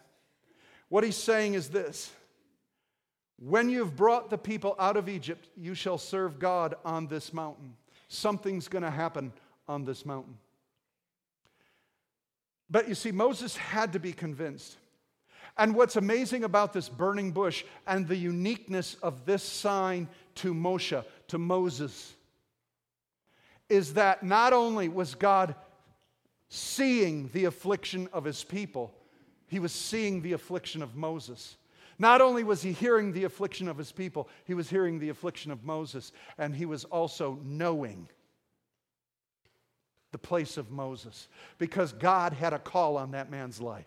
What 0.89 1.05
he's 1.05 1.17
saying 1.17 1.55
is 1.55 1.69
this 1.69 2.11
when 3.45 3.69
you've 3.69 3.97
brought 3.97 4.31
the 4.31 4.39
people 4.39 4.77
out 4.79 4.97
of 4.97 5.09
Egypt, 5.09 5.49
you 5.57 5.75
shall 5.75 5.99
serve 5.99 6.39
God 6.39 6.77
on 6.85 7.09
this 7.09 7.33
mountain. 7.33 7.75
Something's 8.07 8.69
going 8.69 8.85
to 8.85 8.91
happen 8.91 9.33
on 9.67 9.85
this 9.85 10.07
mountain. 10.07 10.39
But 12.71 12.89
you 12.89 12.95
see, 12.95 13.11
Moses 13.11 13.57
had 13.57 13.95
to 13.95 13.99
be 13.99 14.13
convinced. 14.13 14.77
And 15.59 15.75
what's 15.75 15.97
amazing 15.97 16.45
about 16.45 16.73
this 16.73 16.89
burning 16.89 17.33
bush 17.33 17.65
and 17.87 18.07
the 18.07 18.17
uniqueness 18.17 18.97
of 19.03 19.27
this 19.27 19.43
sign 19.43 20.09
to 20.37 20.55
Moshe, 20.55 21.05
to 21.29 21.39
Moses, 21.39 22.15
is 23.69 23.95
that 23.95 24.23
not 24.23 24.53
only 24.53 24.89
was 24.89 25.15
God 25.15 25.55
seeing 26.49 27.29
the 27.33 27.47
affliction 27.47 28.09
of 28.13 28.25
his 28.25 28.45
people, 28.45 28.95
he 29.49 29.59
was 29.59 29.73
seeing 29.73 30.23
the 30.23 30.33
affliction 30.33 30.81
of 30.81 30.95
Moses. 30.95 31.57
Not 31.99 32.21
only 32.21 32.45
was 32.45 32.63
he 32.63 32.73
hearing 32.73 33.13
the 33.13 33.25
affliction 33.25 33.69
of 33.69 33.79
his 33.79 33.93
people, 33.93 34.29
he 34.45 34.55
was 34.55 34.71
hearing 34.71 34.99
the 34.99 35.11
affliction 35.11 35.53
of 35.53 35.65
Moses, 35.65 36.13
and 36.39 36.55
he 36.55 36.67
was 36.67 36.85
also 36.85 37.39
knowing 37.45 38.09
the 40.11 40.19
place 40.19 40.57
of 40.57 40.71
Moses 40.71 41.29
because 41.59 41.93
God 41.93 42.33
had 42.33 42.53
a 42.53 42.59
call 42.59 42.97
on 42.97 43.13
that 43.13 43.31
man's 43.31 43.61
life. 43.61 43.87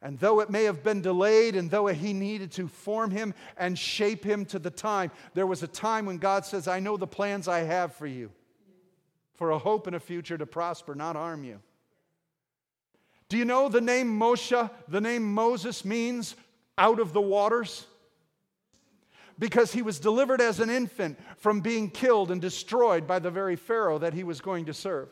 And 0.00 0.18
though 0.20 0.40
it 0.40 0.50
may 0.50 0.64
have 0.64 0.84
been 0.84 1.00
delayed, 1.00 1.56
and 1.56 1.70
though 1.70 1.86
he 1.88 2.12
needed 2.12 2.52
to 2.52 2.68
form 2.68 3.10
him 3.10 3.34
and 3.56 3.76
shape 3.76 4.24
him 4.24 4.44
to 4.46 4.58
the 4.60 4.70
time, 4.70 5.10
there 5.34 5.46
was 5.46 5.62
a 5.62 5.68
time 5.68 6.06
when 6.06 6.18
God 6.18 6.44
says, 6.44 6.68
I 6.68 6.78
know 6.78 6.96
the 6.96 7.06
plans 7.06 7.48
I 7.48 7.60
have 7.60 7.94
for 7.94 8.06
you, 8.06 8.30
for 9.34 9.50
a 9.50 9.58
hope 9.58 9.88
and 9.88 9.96
a 9.96 10.00
future 10.00 10.38
to 10.38 10.46
prosper, 10.46 10.94
not 10.94 11.16
harm 11.16 11.42
you. 11.42 11.60
Do 13.28 13.36
you 13.36 13.44
know 13.44 13.68
the 13.68 13.80
name 13.80 14.18
Moshe, 14.18 14.70
the 14.86 15.00
name 15.00 15.34
Moses 15.34 15.84
means 15.84 16.36
out 16.78 17.00
of 17.00 17.12
the 17.12 17.20
waters? 17.20 17.86
Because 19.38 19.72
he 19.72 19.82
was 19.82 20.00
delivered 20.00 20.40
as 20.40 20.58
an 20.60 20.70
infant 20.70 21.18
from 21.36 21.60
being 21.60 21.90
killed 21.90 22.30
and 22.30 22.40
destroyed 22.40 23.06
by 23.06 23.18
the 23.18 23.30
very 23.30 23.56
Pharaoh 23.56 23.98
that 23.98 24.14
he 24.14 24.24
was 24.24 24.40
going 24.40 24.64
to 24.66 24.74
serve. 24.74 25.08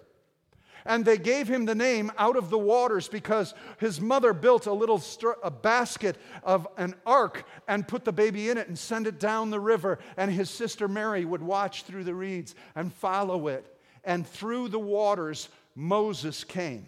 And 0.87 1.05
they 1.05 1.19
gave 1.19 1.49
him 1.49 1.65
the 1.65 1.75
name 1.75 2.13
out 2.17 2.37
of 2.37 2.49
the 2.49 2.59
waters 2.59 3.09
because 3.09 3.55
his 3.79 4.01
mother 4.01 4.33
built 4.33 4.67
a 4.67 4.73
little 4.73 5.03
a 5.43 5.51
basket 5.51 6.17
of 6.45 6.67
an 6.77 6.95
ark 7.05 7.45
and 7.67 7.87
put 7.87 8.05
the 8.05 8.13
baby 8.13 8.51
in 8.51 8.57
it 8.57 8.69
and 8.69 8.79
send 8.79 9.09
it 9.09 9.19
down 9.19 9.51
the 9.51 9.61
river. 9.61 9.99
And 10.17 10.31
his 10.31 10.49
sister 10.49 10.87
Mary 10.87 11.25
would 11.25 11.43
watch 11.43 11.83
through 11.83 12.05
the 12.05 12.15
reeds 12.15 12.55
and 12.77 12.93
follow 12.93 13.49
it. 13.49 13.67
And 14.05 14.27
through 14.27 14.69
the 14.69 14.79
waters, 14.79 15.49
Moses 15.75 16.45
came. 16.45 16.87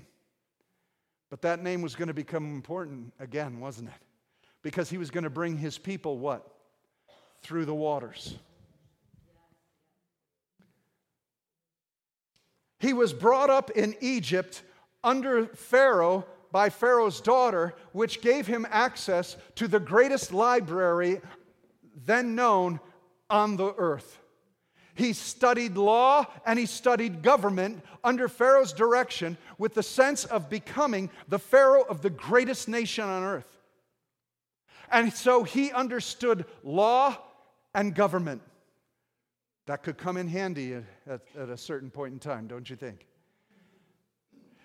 But 1.29 1.43
that 1.43 1.62
name 1.62 1.83
was 1.83 1.97
going 1.97 2.09
to 2.09 2.14
become 2.14 2.55
important 2.55 3.12
again, 3.19 3.59
wasn't 3.59 3.88
it? 3.88 4.08
Because 4.62 4.90
he 4.90 4.99
was 4.99 5.11
going 5.11 5.25
to 5.25 5.31
bring 5.31 5.57
his 5.57 5.79
people 5.79 6.18
what? 6.18 6.47
Through 7.42 7.64
the 7.64 7.75
waters. 7.75 8.35
He 12.81 12.92
was 12.92 13.12
brought 13.12 13.51
up 13.51 13.71
in 13.71 13.97
Egypt 14.01 14.62
under 15.03 15.47
Pharaoh 15.47 16.25
by 16.51 16.71
Pharaoh's 16.71 17.21
daughter, 17.21 17.75
which 17.92 18.21
gave 18.21 18.47
him 18.47 18.66
access 18.71 19.37
to 19.57 19.68
the 19.68 19.81
greatest 19.81 20.33
library 20.33 21.21
then 22.07 22.35
known 22.35 22.81
on 23.29 23.57
the 23.57 23.75
earth. 23.77 24.18
He 24.94 25.12
studied 25.12 25.77
law 25.77 26.27
and 26.47 26.59
he 26.59 26.66
studied 26.66 27.23
government 27.23 27.85
under 28.03 28.29
Pharaoh's 28.29 28.73
direction 28.73 29.37
with 29.59 29.75
the 29.75 29.83
sense 29.83 30.25
of 30.25 30.49
becoming 30.49 31.11
the 31.29 31.38
Pharaoh 31.38 31.85
of 31.88 32.03
the 32.03 32.11
greatest 32.11 32.68
nation 32.68 33.05
on 33.05 33.23
earth. 33.23 33.58
And 34.90 35.12
so 35.12 35.44
he 35.44 35.72
understood 35.72 36.44
law 36.62 37.16
and 37.74 37.94
government. 37.94 38.42
That 39.66 39.83
could 39.83 39.98
come 39.98 40.16
in 40.16 40.29
handy 40.29 40.74
at, 40.74 40.85
at, 41.07 41.48
a 41.51 41.57
certain 41.57 41.90
point 41.90 42.14
in 42.14 42.18
time, 42.18 42.46
don't 42.46 42.68
you 42.68 42.77
think? 42.77 43.07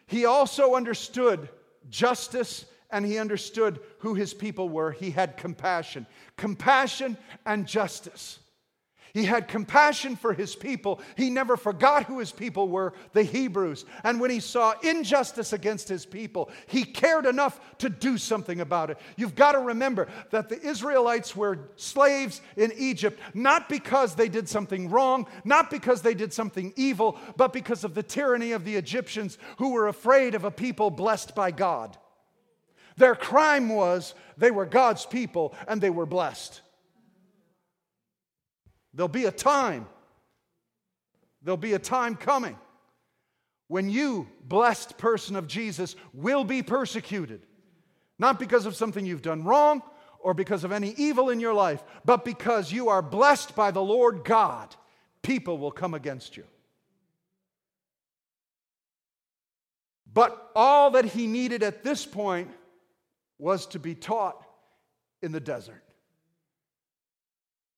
He 0.08 0.26
also 0.26 0.76
understood 0.76 1.50
justice 1.90 2.66
and 2.90 3.06
he 3.06 3.18
understood 3.18 3.80
who 4.00 4.14
his 4.14 4.34
people 4.34 4.70
were. 4.70 4.92
He 4.92 5.12
had 5.12 5.36
compassion. 5.36 6.06
Compassion 6.38 7.18
and 7.46 7.68
justice. 7.68 8.40
He 9.14 9.26
had 9.26 9.48
compassion 9.48 10.16
for 10.16 10.34
his 10.34 10.56
people. 10.56 11.00
He 11.16 11.30
never 11.30 11.56
forgot 11.56 12.06
who 12.06 12.18
his 12.18 12.32
people 12.32 12.68
were, 12.68 12.94
the 13.12 13.22
Hebrews. 13.22 13.86
And 14.04 14.20
when 14.20 14.32
he 14.32 14.40
saw 14.40 14.74
injustice 14.82 15.54
against 15.54 15.88
his 15.88 16.04
people, 16.04 16.50
he 16.66 16.84
cared 16.84 17.28
enough 17.28 17.60
to 17.78 17.90
do 17.90 18.18
something 18.18 18.60
about 18.60 18.90
it. 18.90 18.98
You've 19.16 19.36
got 19.36 19.52
to 19.52 19.60
remember 19.60 20.08
that 20.32 20.50
the 20.50 20.60
Israelites 20.60 21.36
were 21.36 21.60
slaves 21.76 22.42
in 22.58 22.74
Egypt, 22.76 23.20
not 23.36 23.70
because 23.70 24.16
they 24.16 24.30
did 24.30 24.50
something 24.50 24.90
wrong, 24.90 25.28
not 25.44 25.70
because 25.70 26.02
they 26.02 26.16
did 26.16 26.34
something 26.34 26.74
evil, 26.76 27.20
but 27.38 27.54
because 27.54 27.84
of 27.84 27.94
the 27.94 28.02
tyranny 28.02 28.54
of 28.54 28.66
the 28.66 28.76
Egyptians 28.76 29.38
who 29.60 29.74
were 29.74 29.90
afraid 29.90 30.34
of 30.34 30.44
a 30.44 30.50
people 30.50 30.90
blessed 30.90 31.36
by 31.36 31.52
God. 31.52 31.96
Their 32.98 33.14
crime 33.14 33.70
was 33.70 34.16
they 34.38 34.50
were 34.50 34.66
God's 34.66 35.06
people 35.06 35.54
and 35.68 35.80
they 35.80 35.92
were 35.92 36.08
blessed. 36.08 36.63
There'll 38.94 39.08
be 39.08 39.26
a 39.26 39.32
time, 39.32 39.88
there'll 41.42 41.58
be 41.58 41.74
a 41.74 41.80
time 41.80 42.16
coming 42.16 42.58
when 43.68 43.90
you, 43.90 44.28
blessed 44.44 44.98
person 44.98 45.36
of 45.36 45.48
Jesus, 45.48 45.96
will 46.14 46.44
be 46.44 46.62
persecuted. 46.62 47.42
Not 48.20 48.40
because 48.40 48.66
of 48.66 48.76
something 48.76 49.06
you've 49.06 49.24
done 49.24 49.44
wrong 49.44 49.82
or 50.20 50.34
because 50.34 50.64
of 50.64 50.72
any 50.72 50.94
evil 50.96 51.30
in 51.30 51.40
your 51.40 51.54
life, 51.54 51.84
but 52.06 52.24
because 52.24 52.72
you 52.72 52.90
are 52.90 53.02
blessed 53.02 53.56
by 53.56 53.72
the 53.72 53.82
Lord 53.82 54.24
God. 54.24 54.76
People 55.24 55.58
will 55.58 55.72
come 55.72 55.94
against 55.94 56.38
you. 56.38 56.44
But 60.14 60.52
all 60.56 60.92
that 60.92 61.06
he 61.06 61.26
needed 61.26 61.64
at 61.64 61.84
this 61.84 62.06
point 62.06 62.52
was 63.40 63.66
to 63.68 63.80
be 63.80 63.96
taught 63.96 64.46
in 65.22 65.32
the 65.32 65.40
desert. 65.40 65.84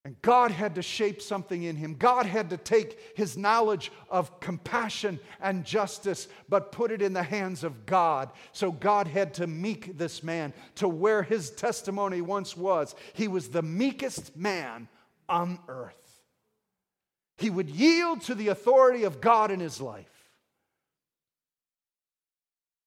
And 0.06 0.22
God 0.22 0.52
had 0.52 0.76
to 0.76 0.82
shape 0.82 1.20
something 1.20 1.64
in 1.64 1.74
him. 1.74 1.94
God 1.94 2.26
had 2.26 2.50
to 2.50 2.56
take 2.56 3.16
his 3.16 3.36
knowledge 3.36 3.90
of 4.08 4.38
compassion 4.38 5.18
and 5.40 5.64
justice, 5.64 6.28
but 6.48 6.70
put 6.70 6.92
it 6.92 7.02
in 7.02 7.12
the 7.12 7.24
hands 7.24 7.64
of 7.64 7.86
God. 7.86 8.30
So 8.52 8.70
God 8.70 9.08
had 9.08 9.34
to 9.34 9.48
meek 9.48 9.98
this 9.98 10.22
man 10.22 10.52
to 10.76 10.86
where 10.86 11.24
his 11.24 11.50
testimony 11.50 12.20
once 12.20 12.56
was. 12.56 12.94
He 13.14 13.26
was 13.26 13.48
the 13.48 13.62
meekest 13.62 14.36
man 14.36 14.86
on 15.28 15.58
earth. 15.66 16.22
He 17.36 17.50
would 17.50 17.68
yield 17.68 18.20
to 18.22 18.36
the 18.36 18.46
authority 18.46 19.02
of 19.02 19.20
God 19.20 19.50
in 19.50 19.58
his 19.58 19.80
life. 19.80 20.30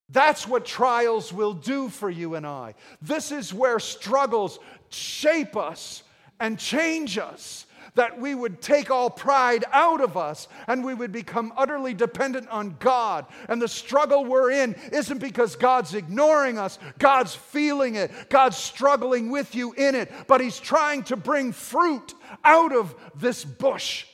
That's 0.07 0.47
what 0.47 0.63
trials 0.63 1.33
will 1.33 1.53
do 1.53 1.89
for 1.89 2.09
you 2.09 2.35
and 2.35 2.47
I. 2.47 2.75
This 3.01 3.33
is 3.33 3.53
where 3.53 3.81
struggles 3.81 4.57
shape 4.89 5.57
us 5.57 6.03
and 6.39 6.57
change 6.57 7.17
us, 7.17 7.65
that 7.95 8.19
we 8.19 8.35
would 8.35 8.61
take 8.61 8.91
all 8.91 9.09
pride 9.09 9.65
out 9.71 10.01
of 10.01 10.15
us 10.15 10.47
and 10.67 10.83
we 10.85 10.93
would 10.93 11.11
become 11.11 11.51
utterly 11.57 11.93
dependent 11.93 12.47
on 12.49 12.75
God. 12.79 13.25
And 13.47 13.61
the 13.61 13.67
struggle 13.67 14.25
we're 14.25 14.51
in 14.51 14.75
isn't 14.91 15.19
because 15.19 15.55
God's 15.55 15.93
ignoring 15.93 16.57
us, 16.57 16.79
God's 16.97 17.35
feeling 17.35 17.95
it, 17.95 18.11
God's 18.29 18.57
struggling 18.57 19.31
with 19.31 19.55
you 19.55 19.73
in 19.73 19.95
it, 19.95 20.11
but 20.27 20.41
He's 20.41 20.59
trying 20.59 21.03
to 21.03 21.17
bring 21.17 21.51
fruit 21.51 22.13
out 22.43 22.73
of 22.73 22.95
this 23.15 23.43
bush 23.43 24.05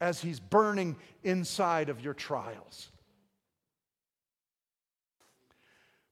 as 0.00 0.20
He's 0.20 0.40
burning 0.40 0.96
inside 1.24 1.88
of 1.88 2.00
your 2.00 2.14
trials. 2.14 2.88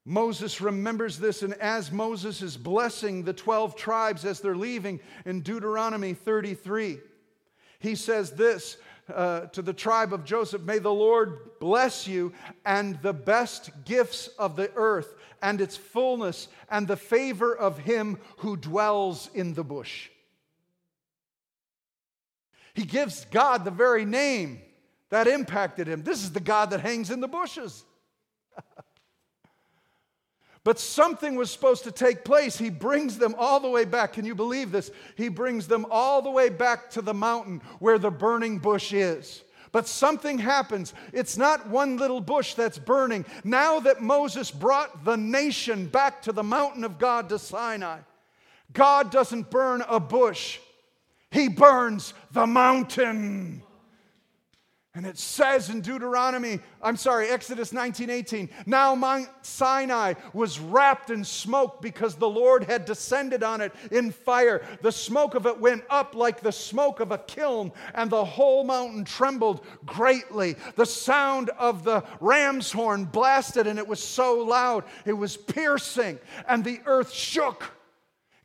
Moses 0.08 0.62
remembers 0.62 1.18
this, 1.18 1.42
and 1.42 1.52
as 1.54 1.92
Moses 1.92 2.40
is 2.40 2.56
blessing 2.56 3.24
the 3.24 3.34
12 3.34 3.76
tribes 3.76 4.24
as 4.24 4.40
they're 4.40 4.56
leaving 4.56 5.00
in 5.26 5.42
Deuteronomy 5.42 6.14
33, 6.14 6.98
he 7.78 7.94
says 7.94 8.30
this 8.30 8.78
uh, 9.14 9.40
to 9.48 9.60
the 9.60 9.74
tribe 9.74 10.14
of 10.14 10.24
Joseph 10.24 10.62
May 10.62 10.78
the 10.78 10.90
Lord 10.90 11.60
bless 11.60 12.08
you 12.08 12.32
and 12.64 12.98
the 13.02 13.12
best 13.12 13.70
gifts 13.84 14.28
of 14.38 14.56
the 14.56 14.72
earth 14.76 15.14
and 15.42 15.60
its 15.60 15.76
fullness 15.76 16.48
and 16.70 16.88
the 16.88 16.96
favor 16.96 17.54
of 17.54 17.78
him 17.78 18.18
who 18.38 18.56
dwells 18.56 19.28
in 19.34 19.52
the 19.52 19.64
bush. 19.64 20.08
He 22.72 22.84
gives 22.84 23.26
God 23.26 23.66
the 23.66 23.70
very 23.70 24.06
name 24.06 24.62
that 25.10 25.26
impacted 25.26 25.86
him. 25.86 26.02
This 26.02 26.22
is 26.24 26.32
the 26.32 26.40
God 26.40 26.70
that 26.70 26.80
hangs 26.80 27.10
in 27.10 27.20
the 27.20 27.28
bushes. 27.28 27.84
But 30.64 30.78
something 30.78 31.36
was 31.36 31.50
supposed 31.50 31.84
to 31.84 31.92
take 31.92 32.24
place. 32.24 32.58
He 32.58 32.70
brings 32.70 33.16
them 33.16 33.34
all 33.38 33.60
the 33.60 33.70
way 33.70 33.84
back. 33.84 34.14
Can 34.14 34.24
you 34.24 34.34
believe 34.34 34.70
this? 34.70 34.90
He 35.16 35.28
brings 35.28 35.66
them 35.66 35.86
all 35.90 36.20
the 36.20 36.30
way 36.30 36.48
back 36.48 36.90
to 36.90 37.02
the 37.02 37.14
mountain 37.14 37.62
where 37.78 37.98
the 37.98 38.10
burning 38.10 38.58
bush 38.58 38.92
is. 38.92 39.44
But 39.72 39.86
something 39.86 40.38
happens. 40.38 40.94
It's 41.12 41.36
not 41.36 41.68
one 41.68 41.96
little 41.96 42.20
bush 42.20 42.54
that's 42.54 42.78
burning. 42.78 43.24
Now 43.44 43.80
that 43.80 44.02
Moses 44.02 44.50
brought 44.50 45.04
the 45.04 45.16
nation 45.16 45.86
back 45.86 46.22
to 46.22 46.32
the 46.32 46.42
mountain 46.42 46.84
of 46.84 46.98
God 46.98 47.28
to 47.28 47.38
Sinai, 47.38 47.98
God 48.72 49.10
doesn't 49.10 49.50
burn 49.50 49.82
a 49.88 50.00
bush, 50.00 50.58
He 51.30 51.48
burns 51.48 52.14
the 52.32 52.46
mountain. 52.46 53.62
And 54.98 55.06
it 55.06 55.16
says 55.16 55.70
in 55.70 55.80
Deuteronomy, 55.80 56.58
I'm 56.82 56.96
sorry, 56.96 57.28
Exodus 57.28 57.72
19:18, 57.72 58.48
now 58.66 58.96
Mount 58.96 59.28
Sinai 59.42 60.14
was 60.32 60.58
wrapped 60.58 61.10
in 61.10 61.22
smoke 61.22 61.80
because 61.80 62.16
the 62.16 62.28
Lord 62.28 62.64
had 62.64 62.84
descended 62.84 63.44
on 63.44 63.60
it 63.60 63.72
in 63.92 64.10
fire. 64.10 64.60
The 64.82 64.90
smoke 64.90 65.36
of 65.36 65.46
it 65.46 65.60
went 65.60 65.84
up 65.88 66.16
like 66.16 66.40
the 66.40 66.50
smoke 66.50 66.98
of 66.98 67.12
a 67.12 67.18
kiln, 67.18 67.70
and 67.94 68.10
the 68.10 68.24
whole 68.24 68.64
mountain 68.64 69.04
trembled 69.04 69.64
greatly. 69.86 70.56
The 70.74 70.84
sound 70.84 71.50
of 71.50 71.84
the 71.84 72.02
ram's 72.18 72.72
horn 72.72 73.04
blasted, 73.04 73.68
and 73.68 73.78
it 73.78 73.86
was 73.86 74.02
so 74.02 74.34
loud, 74.34 74.82
it 75.04 75.12
was 75.12 75.36
piercing, 75.36 76.18
and 76.48 76.64
the 76.64 76.80
earth 76.86 77.12
shook. 77.12 77.77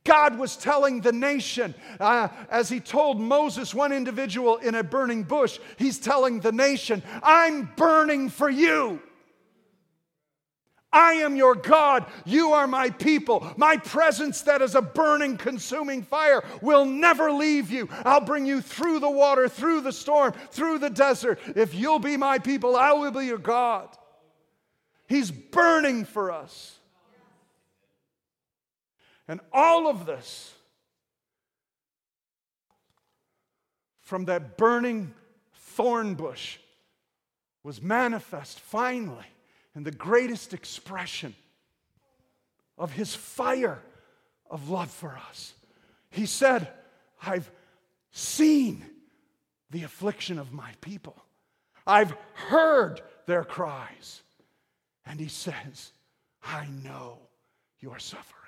God 0.03 0.37
was 0.37 0.57
telling 0.57 1.01
the 1.01 1.13
nation, 1.13 1.73
uh, 1.99 2.27
as 2.49 2.67
he 2.67 2.79
told 2.79 3.21
Moses, 3.21 3.73
one 3.73 3.93
individual 3.93 4.57
in 4.57 4.75
a 4.75 4.83
burning 4.83 5.23
bush, 5.23 5.59
he's 5.77 5.97
telling 5.97 6.41
the 6.41 6.51
nation, 6.51 7.01
I'm 7.21 7.71
burning 7.77 8.29
for 8.29 8.49
you. 8.49 9.01
I 10.93 11.13
am 11.13 11.35
your 11.35 11.55
God. 11.55 12.05
You 12.23 12.51
are 12.51 12.67
my 12.67 12.91
people. 12.91 13.51
My 13.57 13.77
presence, 13.77 14.41
that 14.43 14.61
is 14.61 14.75
a 14.75 14.81
burning, 14.81 15.37
consuming 15.37 16.03
fire, 16.03 16.43
will 16.61 16.85
never 16.85 17.31
leave 17.31 17.71
you. 17.71 17.89
I'll 18.05 18.21
bring 18.21 18.45
you 18.45 18.61
through 18.61 18.99
the 18.99 19.09
water, 19.09 19.49
through 19.49 19.81
the 19.81 19.91
storm, 19.91 20.33
through 20.51 20.77
the 20.77 20.91
desert. 20.91 21.39
If 21.55 21.73
you'll 21.73 21.97
be 21.97 22.15
my 22.15 22.37
people, 22.37 22.75
I 22.75 22.93
will 22.93 23.09
be 23.09 23.25
your 23.25 23.39
God. 23.39 23.89
He's 25.07 25.31
burning 25.31 26.05
for 26.05 26.31
us. 26.31 26.77
And 29.27 29.39
all 29.51 29.87
of 29.87 30.05
this 30.05 30.53
from 34.01 34.25
that 34.25 34.57
burning 34.57 35.13
thorn 35.55 36.15
bush 36.15 36.57
was 37.63 37.81
manifest 37.81 38.59
finally 38.59 39.25
in 39.75 39.83
the 39.83 39.91
greatest 39.91 40.53
expression 40.53 41.33
of 42.77 42.91
his 42.91 43.15
fire 43.15 43.81
of 44.49 44.69
love 44.69 44.91
for 44.91 45.17
us. 45.29 45.53
He 46.09 46.25
said, 46.25 46.67
I've 47.21 47.49
seen 48.11 48.85
the 49.71 49.83
affliction 49.83 50.37
of 50.37 50.51
my 50.51 50.71
people, 50.81 51.15
I've 51.87 52.13
heard 52.33 53.01
their 53.25 53.43
cries. 53.43 54.21
And 55.05 55.19
he 55.19 55.27
says, 55.27 55.91
I 56.43 56.67
know 56.83 57.17
your 57.79 57.99
suffering. 57.99 58.42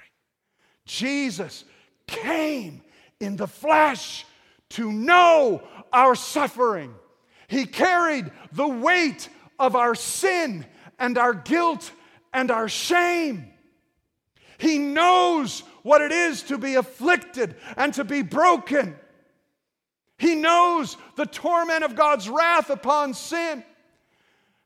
Jesus 0.86 1.66
came 2.08 2.82
in 3.20 3.36
the 3.36 3.48
flesh 3.48 4.26
to 4.70 4.92
know 4.92 5.64
our 5.92 6.16
suffering. 6.16 6.94
He 7.48 7.66
carried 7.66 8.32
the 8.52 8.68
weight 8.68 9.30
of 9.60 9.76
our 9.76 9.96
sin 9.96 10.66
and 11.00 11.18
our 11.18 11.34
guilt 11.34 11.92
and 12.34 12.52
our 12.52 12.70
shame. 12.70 13.52
He 14.58 14.78
knows 14.78 15.62
what 15.84 16.02
it 16.02 16.12
is 16.12 16.44
to 16.44 16.58
be 16.58 16.76
afflicted 16.76 17.56
and 17.78 17.94
to 17.96 18.04
be 18.04 18.22
broken. 18.22 18.96
He 20.18 20.36
knows 20.36 20.98
the 21.16 21.26
torment 21.26 21.84
of 21.84 21.96
God's 21.96 22.30
wrath 22.30 22.70
upon 22.70 23.14
sin. 23.14 23.64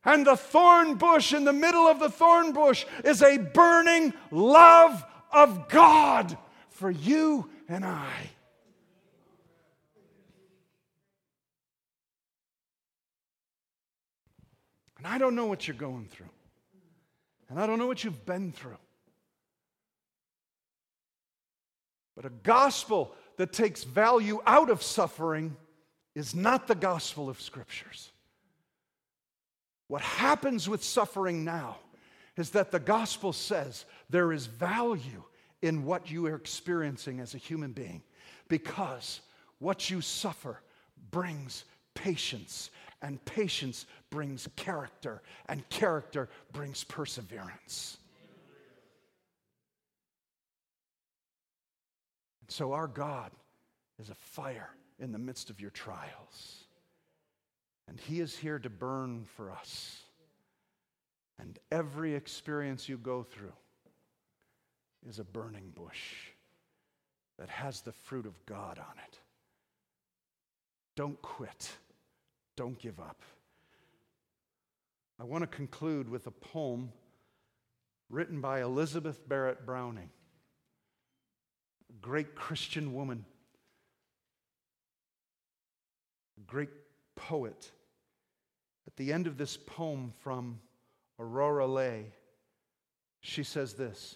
And 0.06 0.26
the 0.26 0.38
thorn 0.38 0.96
bush 0.96 1.34
in 1.34 1.44
the 1.44 1.54
middle 1.54 1.86
of 1.86 2.00
the 2.00 2.10
thorn 2.10 2.54
bush 2.54 2.86
is 3.04 3.22
a 3.22 3.38
burning 3.38 4.14
love 4.32 5.04
of 5.32 5.70
God 5.70 6.38
for 6.70 6.90
you 6.90 7.50
and 7.68 7.86
I. 7.86 8.30
And 14.98 15.08
I 15.08 15.18
don't 15.18 15.36
know 15.36 15.46
what 15.46 15.68
you're 15.68 15.78
going 15.78 16.08
through. 16.08 16.30
And 17.50 17.60
I 17.60 17.66
don't 17.66 17.80
know 17.80 17.88
what 17.88 18.04
you've 18.04 18.26
been 18.26 18.52
through. 18.52 18.78
But 22.16 22.26
a 22.26 22.30
gospel 22.30 23.16
that 23.38 23.54
takes 23.54 23.86
value 23.86 24.42
out 24.46 24.70
of 24.70 24.84
suffering 24.84 25.56
is 26.16 26.36
not 26.36 26.68
the 26.68 26.76
gospel 26.76 27.30
of 27.30 27.40
scriptures. 27.40 28.12
What 29.88 30.02
happens 30.02 30.68
with 30.68 30.84
suffering 30.84 31.46
now 31.46 31.78
is 32.40 32.52
that 32.52 32.72
the 32.72 32.80
gospel 32.80 33.34
says 33.34 33.86
there 34.10 34.32
is 34.32 34.46
value 34.46 35.24
in 35.62 35.84
what 35.84 36.10
you 36.10 36.26
are 36.26 36.36
experiencing 36.36 37.20
as 37.20 37.34
a 37.34 37.38
human 37.38 37.72
being 37.72 38.02
because 38.48 39.22
what 39.60 39.90
you 39.90 40.02
suffer 40.02 40.62
brings 41.12 41.66
patience, 41.94 42.70
and 43.02 43.24
patience 43.26 43.86
brings 44.10 44.48
character, 44.56 45.22
and 45.48 45.68
character 45.70 46.30
brings 46.54 46.84
perseverance. 46.84 47.98
And 52.42 52.50
so, 52.50 52.72
our 52.72 52.88
God 52.88 53.32
is 54.00 54.10
a 54.10 54.16
fire 54.16 54.70
in 54.98 55.12
the 55.12 55.20
midst 55.20 55.50
of 55.50 55.60
your 55.60 55.72
trials, 55.72 56.64
and 57.88 58.00
He 58.00 58.22
is 58.22 58.36
here 58.36 58.60
to 58.60 58.70
burn 58.70 59.26
for 59.36 59.52
us. 59.52 60.04
And 61.40 61.58
every 61.72 62.16
experience 62.16 62.90
you 62.90 62.98
go 62.98 63.24
through 63.24 63.54
is 65.08 65.20
a 65.20 65.24
burning 65.24 65.72
bush 65.74 66.28
that 67.38 67.50
has 67.50 67.82
the 67.82 67.94
fruit 67.94 68.26
of 68.26 68.46
God 68.46 68.78
on 68.78 68.98
it. 69.08 69.20
Don't 70.96 71.22
quit. 71.22 71.72
Don't 72.58 72.78
give 72.78 73.00
up. 73.00 73.22
I 75.18 75.24
want 75.24 75.44
to 75.44 75.48
conclude 75.48 76.10
with 76.10 76.28
a 76.28 76.32
poem 76.32 76.92
written 78.10 78.42
by 78.42 78.62
Elizabeth 78.62 79.28
Barrett 79.28 79.66
Browning, 79.66 80.10
a 81.90 82.02
great 82.02 82.36
Christian 82.36 82.94
woman, 82.94 83.24
a 86.38 86.52
great 86.52 86.70
poet. 87.16 87.72
At 88.88 88.96
the 88.98 89.14
end 89.14 89.28
of 89.28 89.38
this 89.38 89.56
poem 89.56 90.14
from 90.20 90.60
Aurora 91.20 91.68
Leigh, 91.68 92.12
she 93.22 93.44
says 93.44 93.74
this 93.74 94.16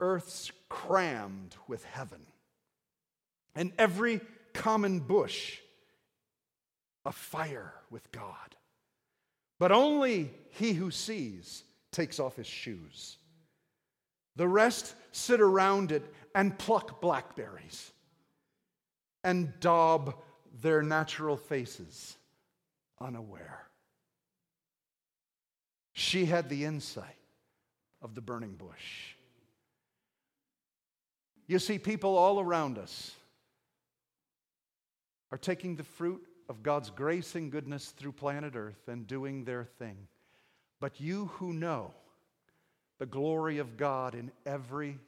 Earth's 0.00 0.52
crammed 0.68 1.56
with 1.66 1.84
heaven, 1.84 2.26
and 3.54 3.72
every 3.78 4.20
common 4.52 5.00
bush 5.00 5.58
afire 7.04 7.72
with 7.90 8.10
God. 8.12 8.56
But 9.58 9.72
only 9.72 10.30
he 10.50 10.72
who 10.72 10.90
sees 10.90 11.64
takes 11.92 12.18
off 12.18 12.36
his 12.36 12.46
shoes. 12.46 13.16
The 14.36 14.48
rest 14.48 14.94
sit 15.12 15.40
around 15.40 15.92
it 15.92 16.02
and 16.34 16.58
pluck 16.58 17.00
blackberries 17.00 17.92
and 19.22 19.52
daub 19.60 20.16
their 20.60 20.82
natural 20.82 21.36
faces 21.36 22.16
unaware. 23.00 23.68
She 25.94 26.26
had 26.26 26.48
the 26.48 26.64
insight 26.64 27.16
of 28.02 28.14
the 28.14 28.20
burning 28.20 28.56
bush. 28.56 29.14
You 31.46 31.58
see, 31.58 31.78
people 31.78 32.16
all 32.16 32.40
around 32.40 32.78
us 32.78 33.14
are 35.30 35.38
taking 35.38 35.76
the 35.76 35.84
fruit 35.84 36.22
of 36.48 36.62
God's 36.62 36.90
grace 36.90 37.34
and 37.34 37.50
goodness 37.50 37.90
through 37.90 38.12
planet 38.12 38.54
Earth 38.56 38.88
and 38.88 39.06
doing 39.06 39.44
their 39.44 39.64
thing. 39.78 39.96
But 40.80 41.00
you 41.00 41.26
who 41.34 41.52
know 41.52 41.94
the 42.98 43.06
glory 43.06 43.58
of 43.58 43.76
God 43.76 44.14
in 44.14 44.30
every 44.44 44.98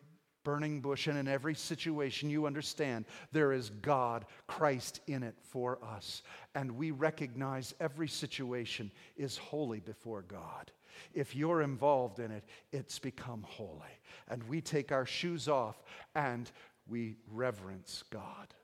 burning 0.45 0.81
bush 0.81 1.09
and 1.09 1.19
in 1.19 1.27
every 1.27 1.55
situation, 1.55 2.31
you 2.31 2.47
understand 2.47 3.05
there 3.33 3.53
is 3.53 3.71
God, 3.83 4.25
Christ 4.47 5.01
in 5.09 5.23
it 5.23 5.35
for 5.43 5.79
us. 5.85 6.23
And 6.55 6.73
we 6.73 6.93
recognize 6.93 7.75
every 7.81 8.09
situation 8.09 8.93
is 9.17 9.37
holy 9.37 9.81
before 9.81 10.23
God. 10.23 10.71
If 11.15 11.35
you're 11.37 11.63
involved 11.63 12.19
in 12.19 12.31
it, 12.31 12.45
it's 12.73 12.99
become 12.99 13.45
holy. 13.49 14.01
And 14.29 14.43
we 14.45 14.61
take 14.61 14.93
our 14.93 15.07
shoes 15.07 15.49
off 15.49 15.83
and 16.15 16.51
we 16.89 17.17
reverence 17.33 18.05
God. 18.11 18.55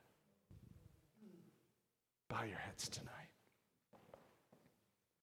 Bow 2.29 2.45
your 2.45 2.59
heads 2.59 2.89
tonight. 2.89 3.22